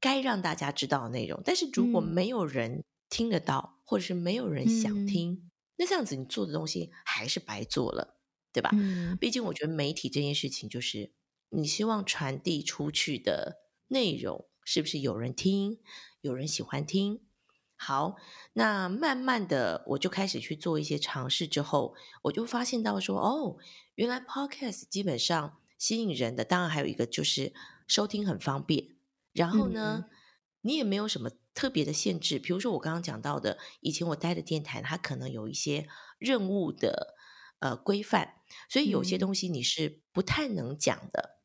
[0.00, 8.18] 该让大家知道的内容，但是如果没有人听得到，或者是没有人想听，那这样子你做的东西还是白做了，
[8.52, 8.70] 对吧？
[9.20, 11.12] 毕竟我觉得媒体这件事情，就是
[11.50, 13.58] 你希望传递出去的
[13.88, 15.78] 内容，是不是有人听，
[16.20, 17.20] 有人喜欢听？
[17.78, 18.16] 好，
[18.54, 23.58] 那慢慢的我就开始去做一些尝试，之后我就发现到说，哦，
[23.94, 27.52] 原来 Podcast 基本上吸引人的，当然还有一个就是
[27.86, 28.96] 收听很方便，
[29.32, 30.10] 然后呢，嗯、
[30.62, 35.86] 你也没有什么特别的限制，比如说我刚刚讲到的，以前我待的电台，它可能有一些
[36.18, 37.14] 任务的
[37.60, 38.36] 呃规范，
[38.70, 41.30] 所以有些东西你是不太能讲的。
[41.30, 41.35] 嗯，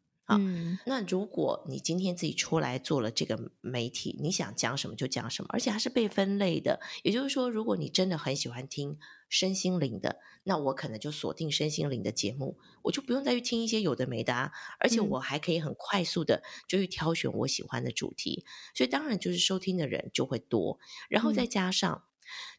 [0.85, 6.79] 那如果你今天自己出来做了这个媒体，你想讲什么就讲什么，而且它是被分类的。
[7.03, 8.97] 也就是说，如果你真的很喜欢听
[9.29, 14.51] 身心灵的，那我可能就锁定身心灵的节目，我就不用再去听一些有的没的啊。
[14.79, 20.79] 而且我还可以很快速的就去挑选我喜欢的主题，所以当然就是收听的人就会多。
[21.09, 22.03] 然后再加上，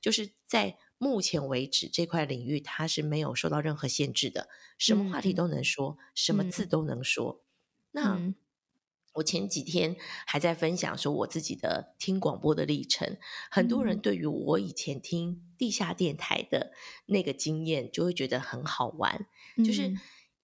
[0.01, 7.43] 就是在目前为止这块领域，它是没有受到任何限制的，什么话题都能说，什么字都能说。
[7.93, 8.35] 那、嗯、
[9.15, 13.19] 我前几天还在分享说我自己的听广播的历程，
[13.51, 16.73] 很多人对于我以前听地下电台的
[17.07, 19.27] 那个经验就会觉得很好玩，
[19.57, 19.95] 嗯、就是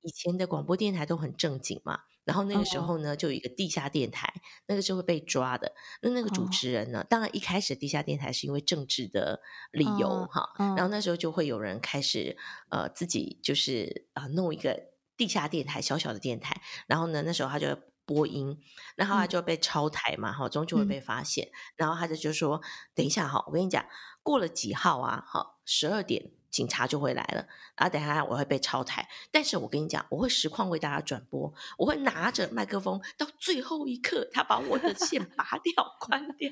[0.03, 5.75] 以前的广播电台都很正经嘛，然后那个时候呢，就有一个地下电台，哦、那个是会被抓的。
[6.03, 9.41] 那那个主持人呢，哦、当然一开始地下电台是因为政治的
[9.73, 12.37] 理由、哦、哈，然后那时候就会有人开始
[12.69, 14.98] 呃自己就是啊、呃、弄一个。
[15.19, 17.77] 地下电台，小小的电台，然后呢，那时候他就
[18.07, 18.59] 播音，
[18.95, 21.47] 然后他就被抄台嘛，哈、嗯，终究会被发现。
[21.47, 22.63] 嗯、然后他就就说
[22.95, 23.85] ：“等一下哈，我跟你讲，
[24.23, 25.23] 过了几号啊？
[25.27, 27.47] 哈，十二点警察就会来了。
[27.77, 36.51] 然后等一下我会被抄台，但是我跟你讲，我会实况为大家转播，我会拿着麦克风到最后一刻，他把我的线拔掉、 关掉。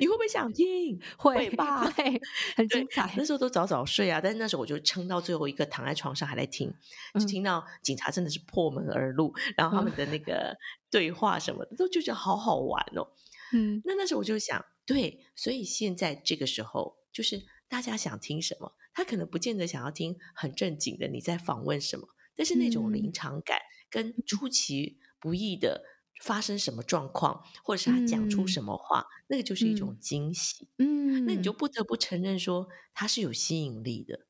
[0.00, 1.00] 你会不会想听？
[1.16, 2.20] 会 吧，会，
[2.56, 3.14] 很精彩。
[3.16, 6.68] 那时候都早早睡啊，但是那时候我就撑到最后一个，躺在床上还在听，
[7.14, 10.56] 嗯、就听到警察真的是破门而入，然后他们的那个
[10.90, 13.06] 对话什么的，嗯、都就觉得好好玩哦。
[13.52, 25.84] 嗯，那那时候我就想，对，所以现在这个时候，就是大家想听什么，他可能不见得想要听很正经的你在访问什么，但是那种临场感跟出其不意的。
[26.24, 30.66] 发生什么状况，或者是他讲出什么话，嗯、那个就是一种惊喜。
[30.78, 34.26] 嗯，那你就不得不承认说他是有吸引力的。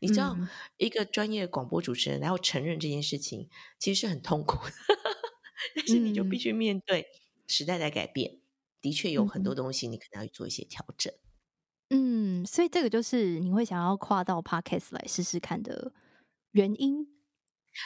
[0.00, 4.72] 你知道，嗯、一个专业广播主持人然后承认这件事情，其实是很痛苦的。
[5.74, 7.06] 但是你就必须面对
[7.46, 8.40] 时代在改变，嗯、
[8.82, 11.10] 的确有很多东西你可能要做一些调整。
[11.88, 15.94] 嗯，所以这个就是你会想要跨到 Podcast 来试试看的
[16.52, 17.17] 原因。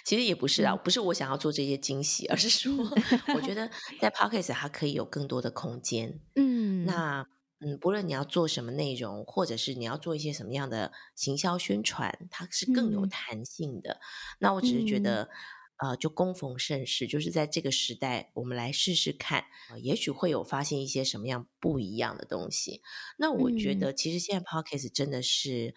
[0.05, 2.73] 其实也不是啊，不是我想要做这些惊喜，而是说，
[3.35, 6.21] 我觉得在 Podcast 它可以有更多的空间。
[6.35, 7.27] 嗯，那
[7.65, 13.93] 嗯，不论你要做什么内容，或者是你要做一些什么样的行销宣传，它是更有弹性的。
[13.93, 14.01] 嗯、
[14.41, 15.29] 那我只是觉得，
[15.77, 22.83] 嗯、呃，就恭逢盛世，就是在这个时代，我们来试试看，呃、也许会有发现一些什么样不一样的东西。
[23.17, 25.77] 那我觉得，其实现在 Podcast 真的是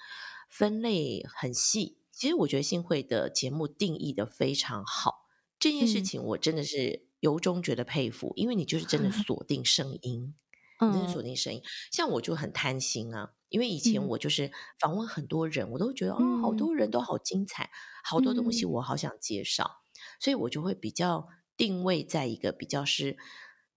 [0.50, 2.00] 分类很细。
[2.16, 5.28] 其实我觉得新会的节目定义的非常好，
[5.60, 10.34] 这件事情我真的是由衷觉得佩服，嗯、因为你就是真的 锁定声音，
[10.80, 11.62] 嗯、真的锁定声音。
[11.92, 14.50] 像我就很贪心啊，因为以前我就是
[14.80, 17.70] 访问很多人，嗯、我都觉得啊、哦，好多人都好精彩，
[18.04, 23.18] 好多东西我好想介绍，嗯、所以我就会比较定位在一个比较是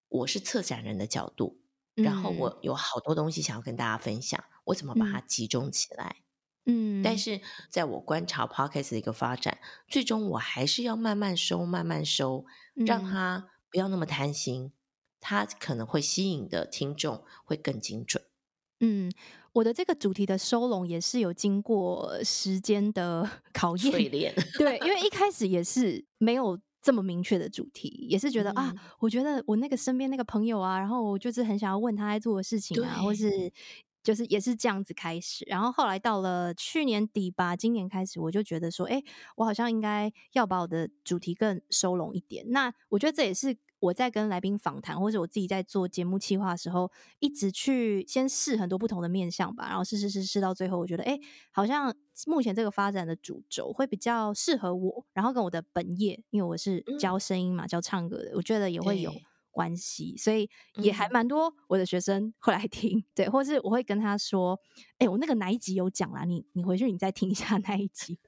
[0.08, 1.60] 我是策展人的角度，
[1.96, 6.22] 嗯、然后我有好多东西想要跟大家分享，我怎么把它集中起来。
[6.70, 14.72] 嗯嗯，但是在我观察 Podcast 的一个发展，最终我还是要慢慢收，慢慢收，让他不要那么贪心，
[15.18, 18.22] 他可能会吸引的听众会更精准。
[18.80, 19.10] 嗯，
[19.54, 24.34] 我的这个主题的收拢也是有经过时间的 考验淬炼。
[24.58, 33.50] 对，因为一开始也是没有这么明确的主题，也是觉得、嗯、啊，我觉得我那个身边那个朋友啊，然后我就是很想要问他在做的事情啊，对或是。
[34.02, 39.02] 就是也是这样子开始，然后后来到了去年底吧，今年开始我就觉得说，哎，
[39.36, 42.44] 我好像应该要把我的主题更收拢一点。
[42.50, 51.18] 那我觉得这也是我在跟来宾访谈，或者我自己在做节目企划的时候，一直去先试很多不同的面向吧，然后试试试试到最后，我觉得，哎，
[51.52, 51.94] 好像
[52.26, 59.12] 目前这个发展的主轴会比较适合我，然后跟我的本业，因为我是教声音嘛，教唱歌的，我觉得也会有。
[59.50, 64.58] 关系，所以也还蛮多我的学生会来听，嗯、对，或是我会跟他说
[64.98, 66.24] ：“哎、欸，我那个哪一集有讲啦？
[66.24, 68.18] 你你回去你再听一下那一集，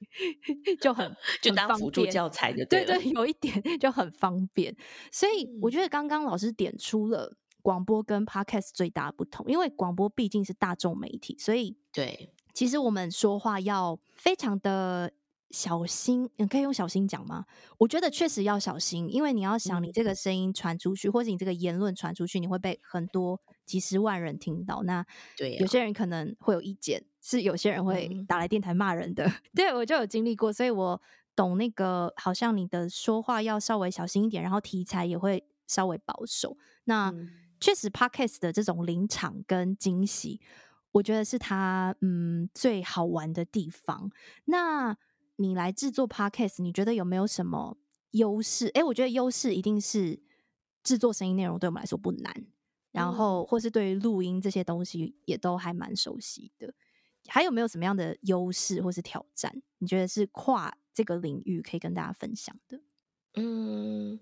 [0.81, 4.75] 就很 就当辅助教材就对，对对，有一点就很方便。
[5.11, 15.13] 所以我觉得刚刚老师点出了广播跟 Podcast 最大的不同，因为广播毕竟是大众媒体，所以对，其实我们说话要非常的。
[15.51, 17.45] 小心，你可以用小心讲吗？
[17.77, 24.83] 我觉得确实要小心，因为你要想，你这个声音传出去，嗯、或者你这个言论传出去，你会被很多几十万人听到。
[24.83, 25.05] 那
[25.37, 29.25] 对，有些人可能会有意见，哦、是有些人会打来电台骂人的。
[29.25, 31.01] 嗯、 对，我就有经历过，所以我
[31.35, 36.57] 懂那个，好像你的说话要稍微小心一点，然后题材也会稍微保守。
[36.85, 40.41] 那、嗯、确实，Podcast 的这种临场跟惊喜，
[40.91, 44.09] 我觉得是它嗯最好玩的地方。
[44.45, 44.97] 那
[45.41, 47.77] 你来制作 Podcast，你觉得有没有什么
[48.11, 48.67] 优势？
[48.75, 50.19] 诶，我觉得优势一定是
[50.83, 52.47] 制作声音内容对我们来说不难，嗯、
[52.91, 56.73] 然后或是对于录音这些东西也都还蛮熟悉的。
[57.27, 59.61] 还有没有什么样的优势或是挑战？
[59.79, 62.79] 你觉得是跨这个领域可以跟大家分享的？
[63.35, 64.19] 嗯，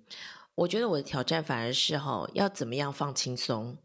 [0.56, 3.78] 我觉得我的挑战反而是哈，要怎么样放轻松。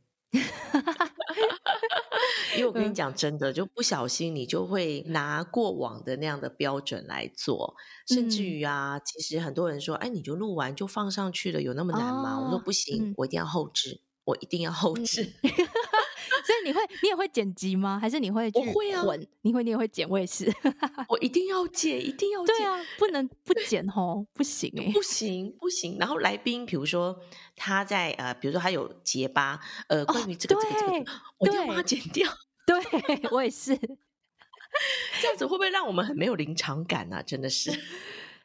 [2.54, 7.74] 因为我跟你讲真的，就不小心你就会拿过往的那样的标准来做，
[8.08, 12.40] 甚至于啊，其实很多人说，哎，你就录完就放上去了，有那么难吗？
[12.44, 15.32] 我说不行，我一定要后置，我一定要后制。
[16.64, 17.98] 你会，你也会剪辑吗？
[18.00, 18.50] 还是你会？
[18.54, 19.02] 我会啊，
[19.42, 20.52] 你会，你也会剪，我也是。
[21.08, 22.56] 我一定要剪，一定 要剪。
[22.56, 25.96] 对啊，不能不剪哦，不行哎，不行不行。
[25.98, 27.16] 然后来宾，比如说
[27.54, 32.28] 他在呃，比如说他有结巴，呃，关于这个这个这个，我一定要把它剪掉。
[32.66, 37.22] 对，我也是，这样子会不会让我们很没有临场感啊？
[37.22, 37.70] 真的是，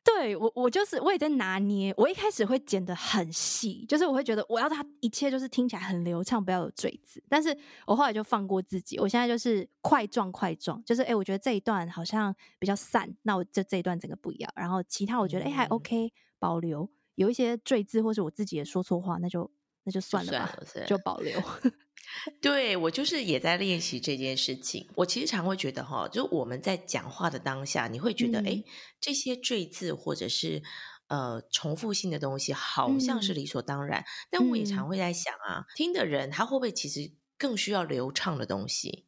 [0.04, 1.94] 对我我就是我也在拿捏。
[1.98, 7.24] 我一开始会剪得很细，就是我会觉得我要它一切就是听起来很流畅，不要有赘字。
[7.30, 14.50] 但是我后来就放过自己，我现在就是块状块状，就是哎，我觉得这一段好像比较散，那我就这一段整个不要。
[14.56, 19.52] 然后其他我觉得哎还 OK，保留有一些赘字或是我自己也说错话，那就。
[19.90, 21.42] 那就算了吧，就，算了，就保留。
[22.40, 24.88] 对，我就是也在练习这件事情。
[24.96, 28.64] 我其实常会觉得哈，就我们在讲话的当下，你会觉得哎、嗯，
[29.02, 30.62] 这些赘字或者是
[31.08, 34.02] 呃重复性的东西，好像是理所当然。
[34.02, 39.06] 嗯、但我也常会在想啊，嗯、听的人他会不会其实更需要流畅的东西？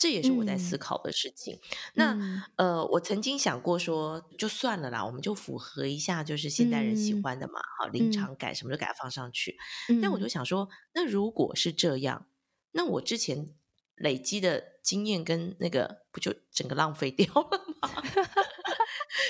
[0.00, 1.60] 这也是我在思考的事情。
[1.94, 9.58] 嗯、那呃，我曾经想过说，就算了啦，我们就符合一下，就是现代人喜欢的嘛，好、嗯，临场感什么都给它放上去。
[9.90, 12.26] 嗯、但我就想说，那如果是这样，
[12.72, 13.50] 那我之前
[13.94, 18.02] 累积的经验跟那个，不就整个浪费掉了吗？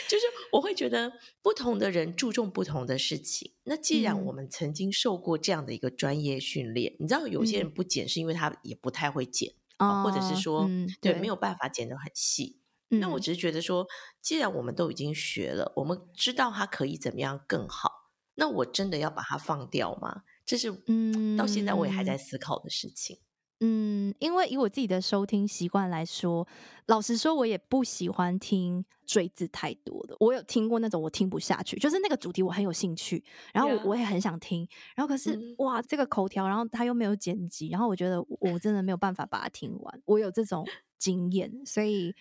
[0.08, 1.12] 就是我会觉得，
[1.42, 3.54] 不同的人注重不同的事情。
[3.64, 9.54] 那既然我们曾经受过这样的一个专业训练，嗯、你知道，有些人不剪是因为他也不太会剪。
[9.80, 12.60] 哦，或者是说，嗯、对，对，没有办法剪得很细。
[12.88, 13.86] 那、嗯、我只是觉得说，
[14.20, 20.22] 既然我们都已经学了，我们知道它可以怎么样更好，那我真的要把它放掉吗？
[20.44, 23.18] 这是，嗯，到现在我也还在思考的事情。
[23.60, 26.46] 嗯，因为以我自己的收听习惯来说，
[26.86, 30.16] 老实说，我也不喜欢听追字太多的。
[30.18, 40.02] 我有听过那种我听不下去，就是那个主题我很有兴趣，然后我也很想听，然后可是、嗯、哇，这个口条，然后他又没有剪辑，然后我觉得我真的没有办法把它听完。
[40.06, 40.66] 我有这种
[40.98, 42.14] 经验，所以。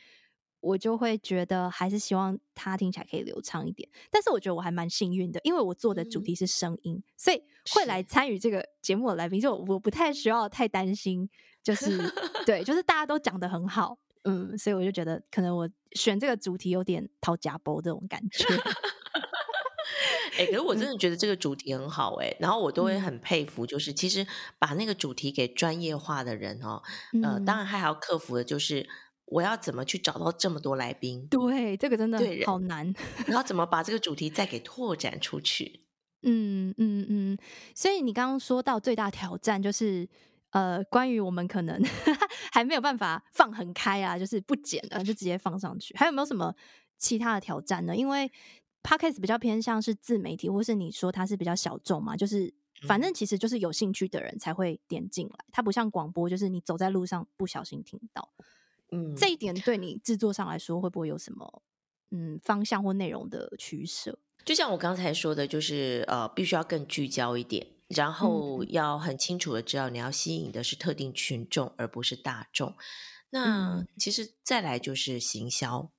[0.62, 7.42] 我就会觉得还是希望它听起来可以流畅一点，但是我觉得我还蛮幸运的，因为我做的主题是声音，嗯、所以
[7.72, 11.30] 会来参与这个节目的来宾，就我不太需要太担心，
[11.64, 11.98] 就 是
[12.46, 18.46] 对，就是大家都讲得很好，嗯，所以我就觉得可能我选这个主题有点讨假包这种感觉。
[20.38, 26.82] 哎、欸，可是我真的觉得这个主题很好哎、欸，然后我都会很佩服，就是其实把那个主题给专业化的人哦，
[27.24, 28.90] 呃，当然还要克服的就是。
[29.32, 31.28] 我要怎么去找到这么多来宾？
[31.28, 32.94] 对，这个真的好难。
[33.28, 35.82] 然后怎么把这个主题再给拓展出去？
[36.24, 37.38] 嗯嗯嗯。
[37.74, 40.08] 所以你刚刚说到最大挑战就是，
[40.50, 41.82] 呃，关于我们可能
[42.52, 45.96] 还没有办法放很开啊，就是不剪了就直接放上去。
[45.96, 46.54] 还有没有什么
[46.98, 47.96] 其他的挑战呢？
[47.96, 48.32] 因为
[48.82, 52.54] Podcast 比较偏向是自媒体，或是你说它是比较小众嘛，就是
[52.88, 58.30] 反正其实就是有兴趣的人才会点进来，它不像广播，就是你走在路上不小心听到。
[58.92, 61.62] 嗯，这一点对你制作上来说会不会有什么
[62.12, 64.18] 嗯方向或内容的取舍？
[64.46, 72.76] 就像我刚才说的，就是呃，必须要更聚焦一点，然后要很清楚的知道你要吸引的是特定群众，而不是大众。
[73.32, 75.92] 那、嗯、其实再来就是行销，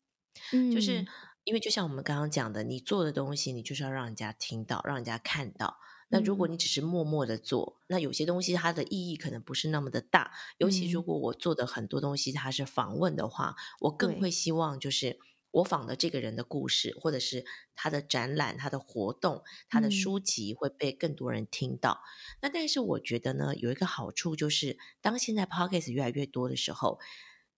[0.53, 1.07] 嗯，就是
[1.45, 5.79] 因为就像我们刚刚讲的，你做的东西，你就是要让人家听到，让人家看到。
[6.11, 10.33] 那如果你只是默默的做，嗯，那有些东西它的意义可能不是那么的大。
[10.59, 15.19] 尤其如果我做的很多东西它是访问的话，嗯，我更会希望就是
[15.53, 17.45] 我访的这个人的故事，或者是
[17.75, 22.03] 他的展览、他的活动、他的书籍会被更多人听到。
[22.03, 26.99] 嗯，那但是我觉得呢，有一个好处就是，当现在 Podcast 越来越多的时候，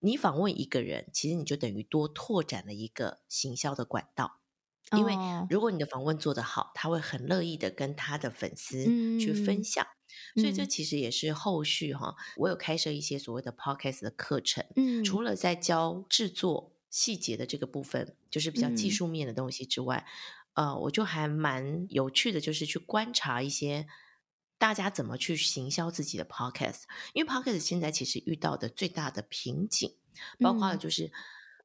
[0.01, 4.42] 你访问一个人，其实你就等于多拓展了一个行销的管道。
[4.97, 5.15] 因为
[5.49, 8.85] 如果你的访问做得好，他会很乐意的跟他的粉丝
[9.19, 9.87] 去分享，
[10.37, 20.07] 嗯、所以这其实也是后续哈，我有开设一些所谓的 podcast 的课程，嗯，除了在教制作细节的这个部分，就是比较技术面的东西之外，
[20.55, 23.87] 嗯、呃，我就还蛮有趣的，就是去观察一些
[24.59, 26.83] 大家怎么去行销自己的 podcast，
[27.15, 29.95] 因为 podcast 现在其实遇到的最大的瓶颈，
[30.39, 31.11] 包括了就是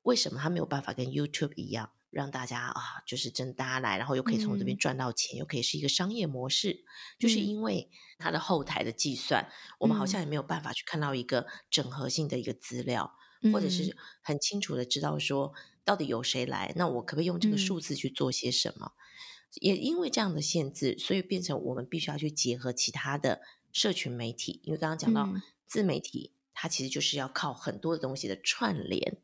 [0.03, 1.91] 为什么它没有办法跟 YouTube 一样。
[2.09, 6.85] 让大家啊，就是真的大家来，然后又可以从这边赚到钱，嗯，又可以是一个商业模式，
[7.19, 15.53] 就是因为它的后台的计算，嗯，我们好像也没有办法去看到一个整合性的一个资料，嗯，或者是很清楚的知道说
[15.83, 18.93] 到底有谁来，那我可不可以用这个数字去做些什么？
[18.95, 18.99] 嗯，
[19.61, 23.41] 也因为这样的限制，所以变成我们必须要去结合其他的
[23.71, 25.29] 社群媒体，因为刚刚讲到
[25.65, 29.17] 自媒体，嗯，它其实就是要靠很多的东西的串联。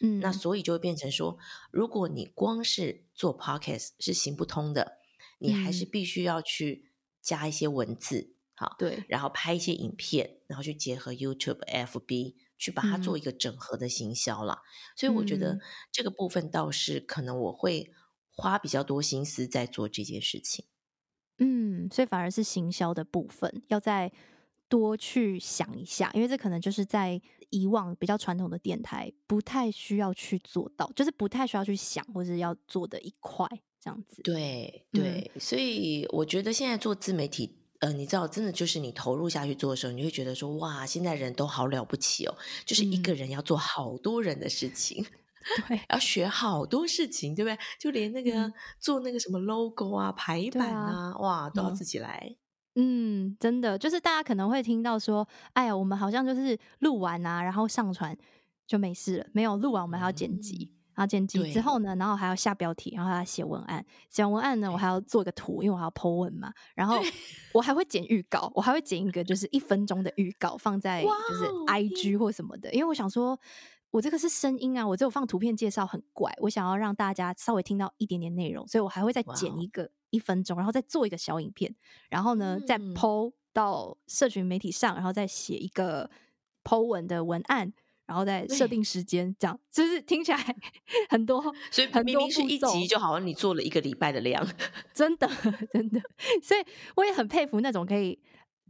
[0.00, 1.38] 嗯，那所以就会变成说，
[1.70, 4.98] 如果你光是做 podcast 是行不通的，
[5.38, 6.90] 你还是必须要去
[7.20, 14.62] 加一些文字，好，对，然后拍一些影片，然后去结合 YouTube、FB，去把它做一个整合的行销了。
[14.96, 15.60] 所以我觉得
[15.92, 17.92] 这个部分倒是可能我会
[18.30, 20.64] 花比较多心思在做这件事情。
[21.38, 24.12] 嗯，所以反而是行销的部分要再
[24.68, 27.20] 多去想一下，因为这可能就是在。
[27.50, 33.48] 以往比较传统的电台不太需要去做到，就是不太需要去想或者要做的一块
[33.80, 34.20] 这样子。
[34.20, 45.02] 对对、嗯，所以我觉得现在做自媒体，呃，你知道，真的就是你投入下去做的时候，你会觉得说，哇，现在人都好了不起哦，就是一个人要做好多人的事情
[45.66, 47.58] 对、嗯，要学好多事情，对不对？
[47.80, 52.36] 就连那个、嗯、做那个什么 logo 啊、排版啊，啊哇，都要自己来。
[52.80, 58.16] 嗯，真的，就是大家可能会听到说，哎呀，我们好像就是录完啊，然后上传
[58.68, 59.26] 就没事了。
[59.32, 63.84] 没有录完，我们还要剪辑，嗯、然后剪辑之后呢，然后还要下标题，然后还要写文案。
[64.08, 66.52] 写完文案呢，我还要做个图，因为我还要 po 文嘛。
[66.76, 67.00] 然后
[67.52, 73.36] 我还会剪预告，我还会剪一个就是一分钟的预告放在就是 IG 或什么的，因为我想说，
[73.90, 79.90] 我这个是声音啊，我只有放图片介绍很怪，我想要让大家稍微听到一点点内容，所以我还会再剪一个。
[80.10, 81.74] 一分钟，然后再做一个小影片，
[82.08, 86.10] 然后呢，嗯、再 po 到社群媒体上，然后再写一个
[86.64, 87.70] po 文的文案，
[88.06, 90.56] 然后再设定时间，这样就是听起来
[91.10, 94.42] 很多，所以明明是一集，就好像你做了一个礼拜的量，
[94.94, 95.28] 真的
[95.74, 96.00] 真的，
[96.42, 96.64] 所以
[96.96, 98.18] 我也很佩服那种可以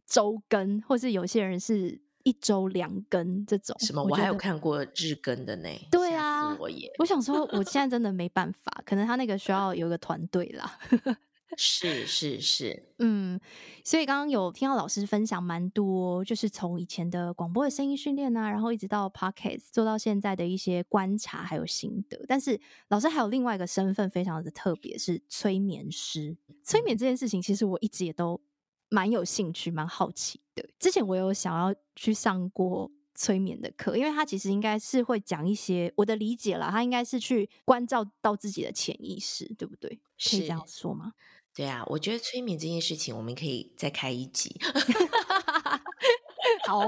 [0.05, 3.77] 周更，或是有些人是一周两更这种。
[3.81, 4.03] 什么？
[4.03, 5.69] 我，我还有看过日更的呢。
[5.91, 10.79] 对啊，我也，我想说，我现在真的没办法，可能他那个需要有一个团队啦。
[11.57, 13.41] 是是是，嗯，
[13.83, 22.23] 所以刚刚有听到老师分享蛮多，就是从以前的广播的声音训练啊，然后一直到 Podcast 做到现在的一些观察还有心得。
[22.29, 26.37] 但是老师还有另外一个身份非常的特别，是催眠师。
[26.63, 28.39] 催眠这件事情，其实我一直也都
[28.89, 30.69] 蛮有兴趣、蛮好奇的。
[30.79, 39.99] 之前我有想要去上过催眠的课，因为他其实应该是会讲一些我的理解啦，他应该是去关照到自己的潜意识，对不对？
[40.23, 41.13] 可以这样说吗？
[41.55, 44.61] 对啊，我觉得催眠这件事情，我们可以再开一集。
[46.67, 46.87] 好，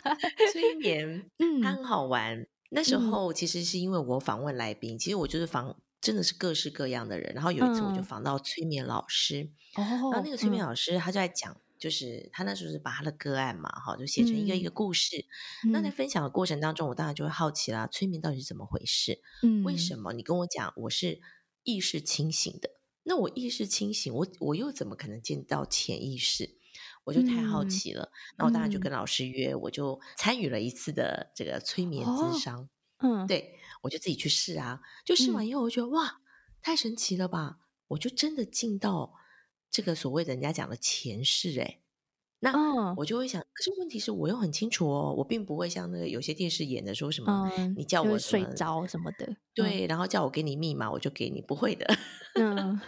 [0.52, 2.46] 催眠，嗯，它很好玩。
[2.70, 7.32] 那时候其实是因为我访问来宾，嗯、其实我就是访真的是各式各样的人。
[7.34, 15.26] 然后有一次我就访到催眠老师，然后那个催眠老师他就在讲，就是他那时候是把他的个案嘛，哈，就写成一个一个故事。
[15.64, 19.20] 嗯、那在分享的过程当中，我当然就会好奇啦，催眠到底是怎么回事？
[19.42, 21.20] 嗯，为什么你跟我讲我是
[21.64, 22.70] 意识清醒的？
[23.04, 26.58] 那我意识清醒，我我又怎么可能见到潜意识？
[27.04, 28.10] 我就太好奇了。
[28.36, 32.68] 那、嗯、我当然就跟老师约，嗯、我就参与了一次的这个催眠咨商。
[32.98, 34.80] 哦、嗯，对，我就自己去试啊。
[35.04, 36.20] 就试完以后，我觉得、嗯、哇，
[36.62, 37.58] 太神奇了吧！
[37.88, 39.14] 我就真的进到
[39.70, 41.80] 这个所谓的人家讲的前世，欸。
[42.40, 51.84] 那我就会想，可是问题是我又很清楚哦，我并不会像那个有些电视演的说什么，嗯、你叫我睡着什么的，对，然后叫我给你密码，我就给你，不会的。
[52.34, 52.80] 嗯，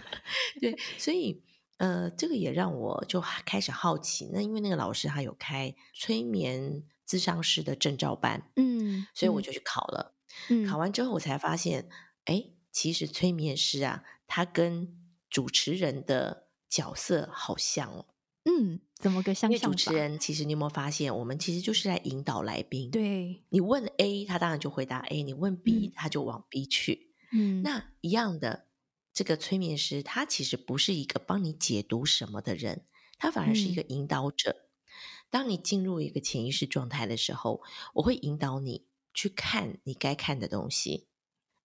[0.61, 1.43] 对，所以
[1.79, 4.31] 呃，这个也让我就开始好奇。
[4.33, 10.15] 那因为那个老师他有开催眠咨商师的证照班，嗯，所以我就去考了。
[10.49, 11.89] 嗯，考完之后我才发现，
[12.25, 14.97] 哎，其实催眠师啊，他跟
[15.29, 18.07] 主持人的角色好像哦。
[18.45, 19.71] 嗯，怎么个相像？
[19.71, 22.91] 主持人其实你有没有发现，我们其实就是在引导来宾。
[22.91, 27.13] 对，你问 A，他当然就回答 A；你问 B，、嗯、他就往 B 去。
[27.33, 28.67] 嗯，那一样的，
[29.13, 32.87] 这个催眠师他其实不是一个帮你解读什么的人，
[33.19, 34.51] 他反而是一个引导者。
[34.51, 34.91] 嗯、
[35.29, 37.63] 当你进入一个潜意识状态的时候，
[37.95, 41.09] 我会引导你去看你该看的东西。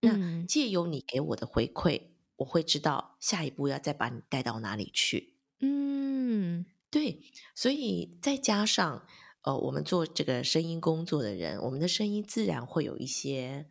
[0.02, 5.36] 那借由你给我的回馈，我会知道下一步要再把你带到哪里去。
[5.60, 7.22] 嗯，对，
[7.56, 9.08] 所以再加上
[9.42, 13.68] 呃，我们做这个声音工作的人，我们的声音自然会有一些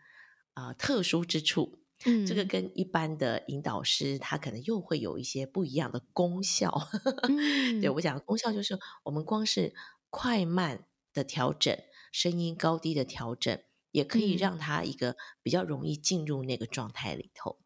[0.55, 1.81] 啊、呃、特殊之处。
[2.07, 6.89] 嗯，这个跟一般的引导师，他可能又会有一些不一样的功效。
[7.29, 9.73] 嗯、对我讲的功效，就是我们光是
[10.11, 11.77] 快慢的调整，
[12.15, 13.61] 声音高低的调整，
[13.91, 17.59] 也可以让他一个比较容易进入那个状态里头。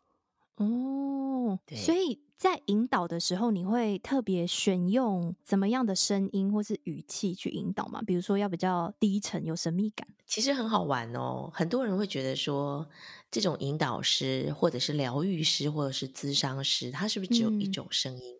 [0.56, 2.24] 哦，对，所以。
[2.38, 8.00] 在引导的时候，你会特别选用怎么样的声音或是语气去引导吗？
[8.06, 10.06] 比如说要比较低沉、有神秘感。
[10.24, 12.88] 其实很好玩哦，很多人会觉得说，
[13.28, 18.36] 这种引导师或者是疗愈师或者是咨商师，他是不是只有一种声音？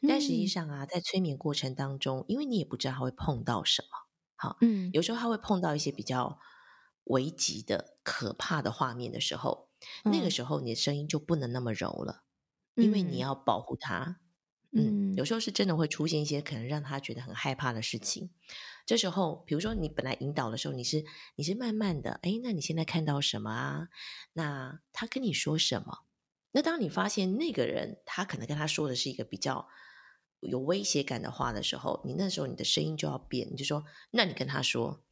[0.00, 3.88] 嗯、但实际上啊，在催眠过程当中，因为你也不知道他会碰到什么，
[4.42, 6.40] 好，嗯，有时候他会碰到一些比较
[7.04, 9.68] 危急的、可怕的画面的时候，
[10.04, 12.24] 嗯、那个时候你的声音就不能那么柔了。
[12.74, 14.18] 因为你要保护他，
[14.70, 18.30] 嗯，嗯，有时候是真的会出现一些可能让他觉得很害怕的事情。
[18.86, 21.04] 这时候，比如说你本来引导的时候，你是
[21.36, 23.88] 你是慢慢的，哎，那你现在看到什么啊？
[24.32, 26.06] 那他跟你说什么？
[26.52, 29.68] 那当你发现那个人他可能跟他说的是一个比较
[30.42, 33.82] 有威胁感的话的时候，你那时候你的声音就要变，你就说，
[34.12, 35.02] 那你跟他说，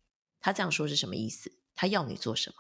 [0.40, 1.52] 他这样说是什么意思？
[1.74, 2.56] 他要你做什么？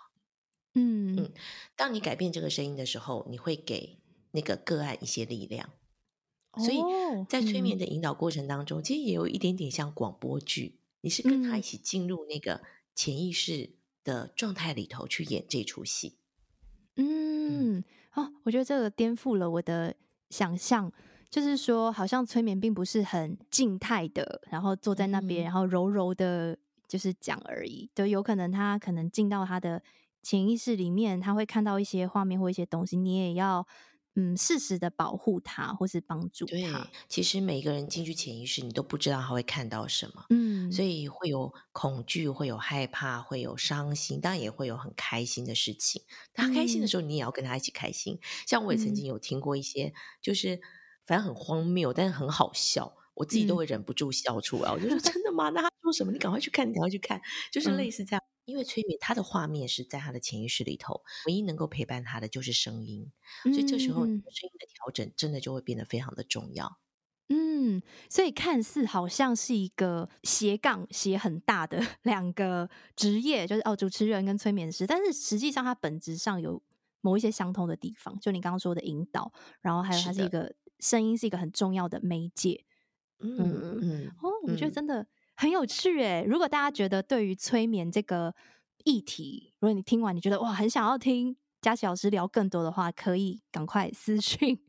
[0.74, 1.32] 嗯嗯，
[1.76, 3.98] 当你改变这个声音的时候，你会给。
[4.32, 5.70] 那个个案一些力量，
[6.54, 6.78] 所以
[7.28, 12.62] 在催眠的引导过程当中，哦嗯、其实也有一点点像广播剧，你是跟他一起进入那个
[12.94, 13.70] 潜意识
[14.04, 16.18] 的状态里头去演这出戏。
[16.94, 19.96] 嗯，嗯哦，我觉得这个颠覆了我的
[20.28, 20.92] 想象，
[21.30, 26.58] 就是说，好像催眠并不是很静态的，然后坐在那边，嗯、然后柔柔的，
[26.88, 27.88] 就是讲而已。
[27.94, 29.82] 就有可能他可能进到他的
[30.22, 33.66] 潜意识里面，他会看到一些画面或一些东西，你也要。
[34.16, 36.50] 嗯，适时的保护他，或是帮助他。
[36.50, 36.66] 对，
[37.08, 40.26] 其实每个人进去潜意识，你都不知道他会看到什么。
[40.30, 46.02] 嗯，所以会有恐惧，会有害怕，会有伤心，当然也会有很开心的事情。
[46.34, 48.14] 他开心的时候，你也要跟他一起开心。
[48.14, 50.60] 嗯、像我也曾经有听过一些，嗯、就是
[51.10, 54.70] 反正很荒谬，但是很好笑，我自己都会忍不住笑出来。
[54.70, 55.50] 嗯、我就说： “真的吗？
[55.50, 56.12] 那他说什么？
[56.12, 58.22] 你赶快去看，你赶快去看。”就是类似这样。
[58.22, 63.12] 嗯因为催眠，他的画面是在他的潜意识里头，唯一能够陪伴他的就是声音，
[63.44, 66.78] 所以这时候声音的调整真的就会变得非常的重要。
[67.28, 76.60] 嗯，所以看似好像是一个斜杠斜很大的 两个职业，就是哦，主持人跟催眠师，但是实际上它本质上有
[77.02, 82.64] 某一些相通的地方，就你刚刚说的引导，然后还有它是一个声音是一个很重要的媒介。
[83.20, 85.06] 嗯嗯嗯，哦，我觉得真的。
[85.36, 88.34] 很有趣诶，如果大家觉得对于催眠这个
[88.84, 94.60] 议题，如果你听完你觉得哇，很想要听佳琪老师聊更多的话，可以赶快私讯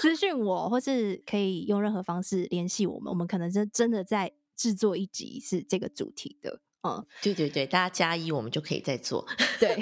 [0.00, 6.62] 私讯我，或是可以用任何方式联系我们，我们可能真真的在制作一集是这个主题的。
[6.88, 9.26] 嗯，对对对，大家加一，我们就可以再做。
[9.60, 9.78] 对，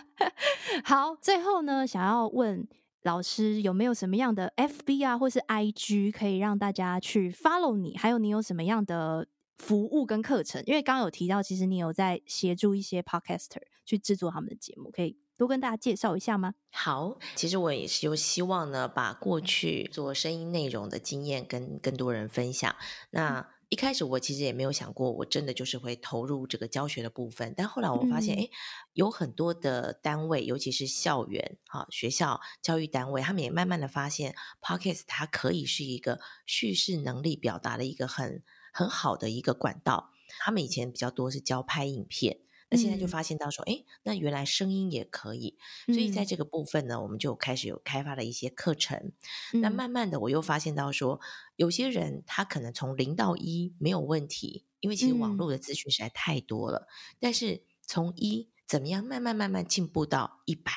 [0.82, 2.66] 好，最后呢，想要问。
[3.06, 7.96] 老师有没有什么样的 FB 啊，或是 IG 可以让大家去 follow 你？
[7.96, 9.28] 还有你有什么样的
[9.58, 10.60] 服务跟课程？
[10.66, 16.54] 因为刚刚有提到，其实你有在协助一些 Podcaster 去制作他们的节目，可以多跟大家介绍一下吗？
[16.72, 22.74] 好，其实我也是有希望呢，把过去做声音内容的经验跟更多人分享。
[23.10, 27.52] 那、一开始我其实也没有想过，我真的就是会投入这个教学的部分。
[27.56, 28.50] 但后来我发现，哎、嗯，
[28.92, 40.12] 有很多的单位，尤其是校园、啊学校、教育单位，他们也慢慢的发现，Podcast 它可以是一个叙事能力表达的一个很很好的一个管道。
[40.38, 42.38] 他们以前比较多是教拍影片。
[42.68, 45.56] 那现在就发现到说，哎、嗯，那原来声音也可以，
[45.86, 49.12] 所以在这个部分呢，嗯、我们就开始有开发了一些课程。
[49.54, 51.20] 嗯、那慢慢的，我又发现到说，
[51.54, 56.88] 有些人他可能从零到一没有问题，因为其实网络的资讯实在太多了。
[56.88, 60.72] 嗯、但是从一怎么样慢慢慢慢进步到一百，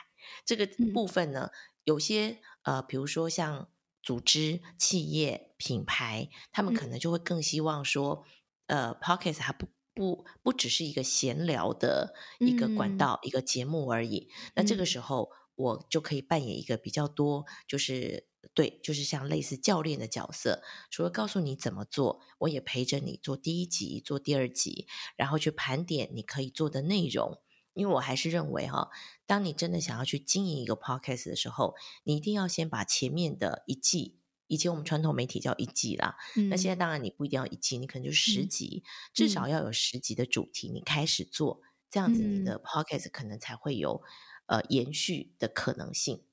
[0.45, 3.67] 这个部分呢，嗯、有些呃，比如说像
[4.03, 8.23] 组织、企业、品牌，他们可能就会更希望说，
[8.67, 9.67] 嗯、呃 p o c k e t 还不。
[9.99, 14.29] 不不只是一个闲聊的一个管道，嗯、一个节目而已。
[14.55, 20.63] 那这个时候，我就可以扮演一个比较多，就是对，就是像类似教练的角色。
[20.89, 24.87] 除了告诉你怎么做，我也陪着你做第一集，做第二集，
[25.17, 27.41] 然后去盘点你可以做的内容。
[27.73, 28.87] 因为我还是认为哈，
[29.25, 31.75] 当你真的想要去经营一个 podcast 的时候，
[32.05, 34.18] 你一定要先把前面的一季。
[34.49, 44.03] 以前我们传统媒体叫一季啦，嗯、那现在当然你不一定要一季，你可能就十集，嗯、至少要有十集的主题，你开始做，这样子你的 podcast 可能才会有、
[44.47, 46.23] 嗯、呃延续的可能性。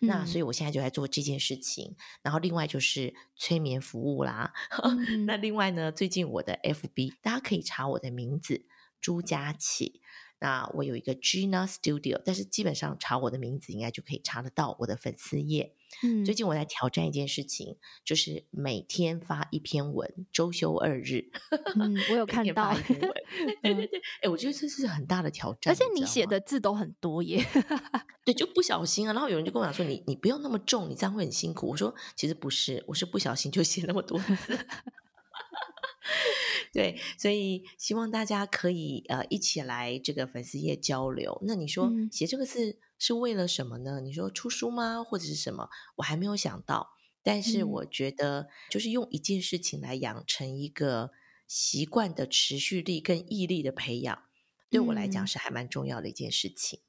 [0.00, 4.52] 嗯、那所以我现在就在做这件事情，然后另外就是催眠服务啦。
[4.82, 8.64] 嗯、那另外呢，最近我的 FB 大家可以查我的名字
[9.00, 10.00] 朱佳琪。
[10.40, 15.74] 那我有一个 Gina Studio，但是基本上查我的名字应该就可以查得到我的粉丝页。
[16.02, 21.30] 嗯，最近我在挑战一件事情，就是每天发一篇文，周休二日。
[21.76, 22.76] 嗯，我有看到。
[23.62, 27.44] 哎，我觉得这是很大的挑战，而且你写的字都很多耶。
[28.24, 29.12] 对，就不小心啊。
[29.12, 34.58] 然后有人就跟我讲说：“你你不用那么重，你这样会很辛苦。”我说：“其实不是，我是不小心就写那么多字。
[36.72, 41.40] ”对，所以希望大家可以呃一起来这个粉丝页交流。
[41.46, 44.00] 那你说写这个字是为了什么呢？
[44.00, 45.02] 你说出书吗？
[45.02, 45.68] 或者是什么？
[45.96, 46.90] 我还没有想到。
[47.22, 51.10] 但是我觉得，就是用一件事情来养成一个
[51.46, 54.22] 习惯的持续力跟毅力的培养，
[54.70, 56.80] 对我来讲是还蛮重要的一件事情。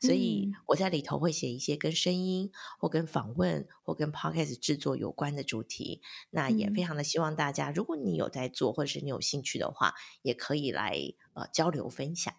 [0.00, 6.00] 所以我在里头会写一些跟声音或跟访问或跟 podcast 制作有关的主题，
[6.30, 10.96] 那也非常的希望大家，如果你有在做或者是你有兴趣的话，也可以来
[11.34, 12.34] 呃交流分享。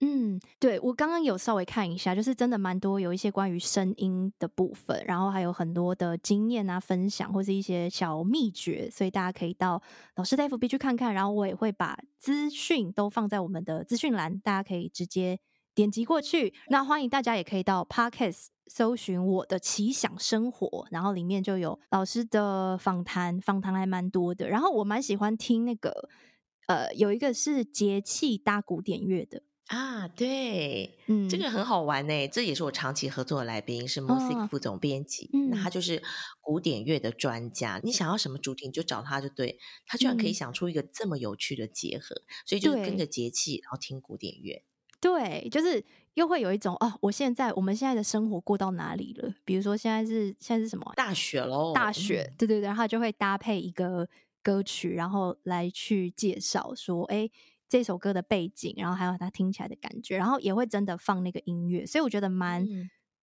[0.00, 9.82] 嗯，对，我刚刚有稍微看一下，就是真的蛮多有一些关于声音的部分，然后还有很多的经验啊分享或是一些小秘诀，所以大家可以到
[10.16, 15.38] 老师的 FB 去看看，然后我也会把资讯都放在我们的资讯栏，大家可以直接。
[15.72, 24.48] 点击过去，那欢迎大家也可以到 Podcast 搜寻我的奇想生活，然后里面就有老师的访谈，访谈还蛮多的。
[24.48, 26.08] 然后我蛮喜欢听那个，
[26.66, 32.26] 呃，有一个是节气搭古典乐的啊，对，嗯，这个很好玩呢。
[32.26, 36.02] 这也是我长期合作的来宾，是 Music 副总编辑，哦、那他就是
[36.40, 37.78] 古典乐的专家。
[37.78, 39.60] 嗯、你想要什么主题，你就找他就对。
[39.86, 44.60] 他居然可以想出一个这么有趣的结合，嗯、所以就是跟着节气，然后听古典乐。
[45.00, 49.32] 对，就是又会有一种哦，我现在我们现在的生活过到哪里了？
[49.44, 50.92] 比如说现在是现在是什么？
[50.96, 51.72] 大雪喽！
[51.72, 54.08] 大雪，对对对，然后就会搭配一个
[54.42, 57.30] 歌曲，然后来去介绍说，哎。
[57.70, 62.66] 这首歌的背景，然后还有它听起来的感觉，然后也会真的放那个音乐，所以我觉得蛮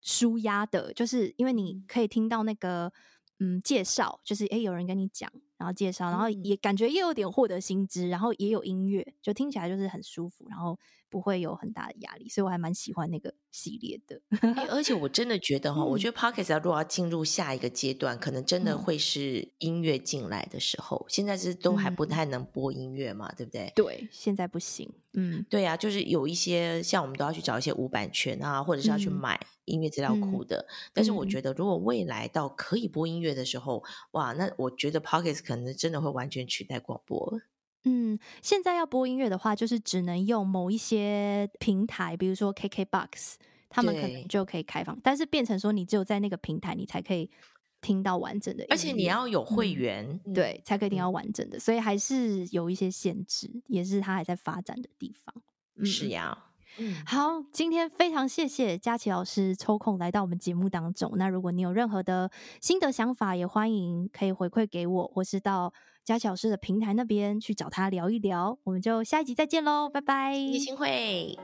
[0.02, 2.94] 舒压的，嗯、就是因为你可以听到那个
[3.40, 10.78] 嗯介绍，就是诶有人跟你讲，然后介绍，然后也感觉也有点获得新知，然后也有音乐，就听起来就是很舒服，然后。
[11.10, 14.22] 不会有很大的压力，所以我还蛮喜欢那个系列的。
[14.42, 20.98] 欸、而且我真的觉得哈，嗯、我觉得 Podcast 要如果要进入下一个阶段，可能真的会是音乐进来的时候。
[20.98, 23.72] 嗯、现在是都还不太能播音乐嘛，嗯、对不对？
[23.74, 24.92] 对，现在不行。
[25.14, 30.58] 嗯，对呀、啊，就是有一些像我们都要去找一些无版权啊，或者是要去买音乐资料库的。
[30.58, 37.40] 嗯、但是我觉得，如果未来到可以播音乐的时候，哇，那我觉得 Pocket 可能真的会完全取代广播。
[37.84, 43.36] 嗯，现在要播音乐的话，就是只能用某一些平台，比如说 KKBOX，
[43.70, 45.00] 他们可能就可以开放。
[45.02, 47.30] 但是变成说，你只有在那个平台，你才可以
[47.80, 48.74] 听到完整的音乐。
[48.74, 51.56] 而且你要有会员，嗯、对，才可以听到完整的。
[51.56, 55.34] 嗯、所以还是有一些限制，也是它还在发展的地方。
[55.76, 56.38] 嗯、是呀，
[56.80, 61.12] 嗯，好，今天非常谢谢佳琪老师抽空来到我们节目当中。
[61.16, 62.30] 那如果你有任何的
[62.62, 65.74] 心得想法，也欢迎可以回馈给我，或是到。
[66.06, 70.34] 佳琪老师的平台那边去找他聊一聊，我们就下一集再见喽，拜拜！
[70.34, 71.38] 叶欣慧，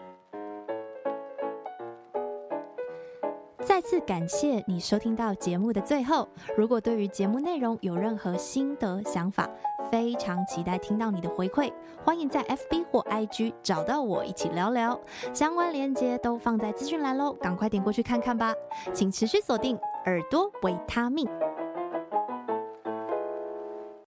[3.60, 6.30] 再次感谢你收听到节目的最后。
[6.56, 9.50] 如果对于节目内容有任何心得想法，
[9.94, 11.72] 非常期待听到你的回馈，
[12.04, 15.00] 欢迎在 FB 或 IG 找到我一起聊聊。
[15.32, 18.52] 相关链接都放在资讯栏喽，赶快点过去看看吧。
[18.92, 21.30] 请持续锁定耳朵维他命。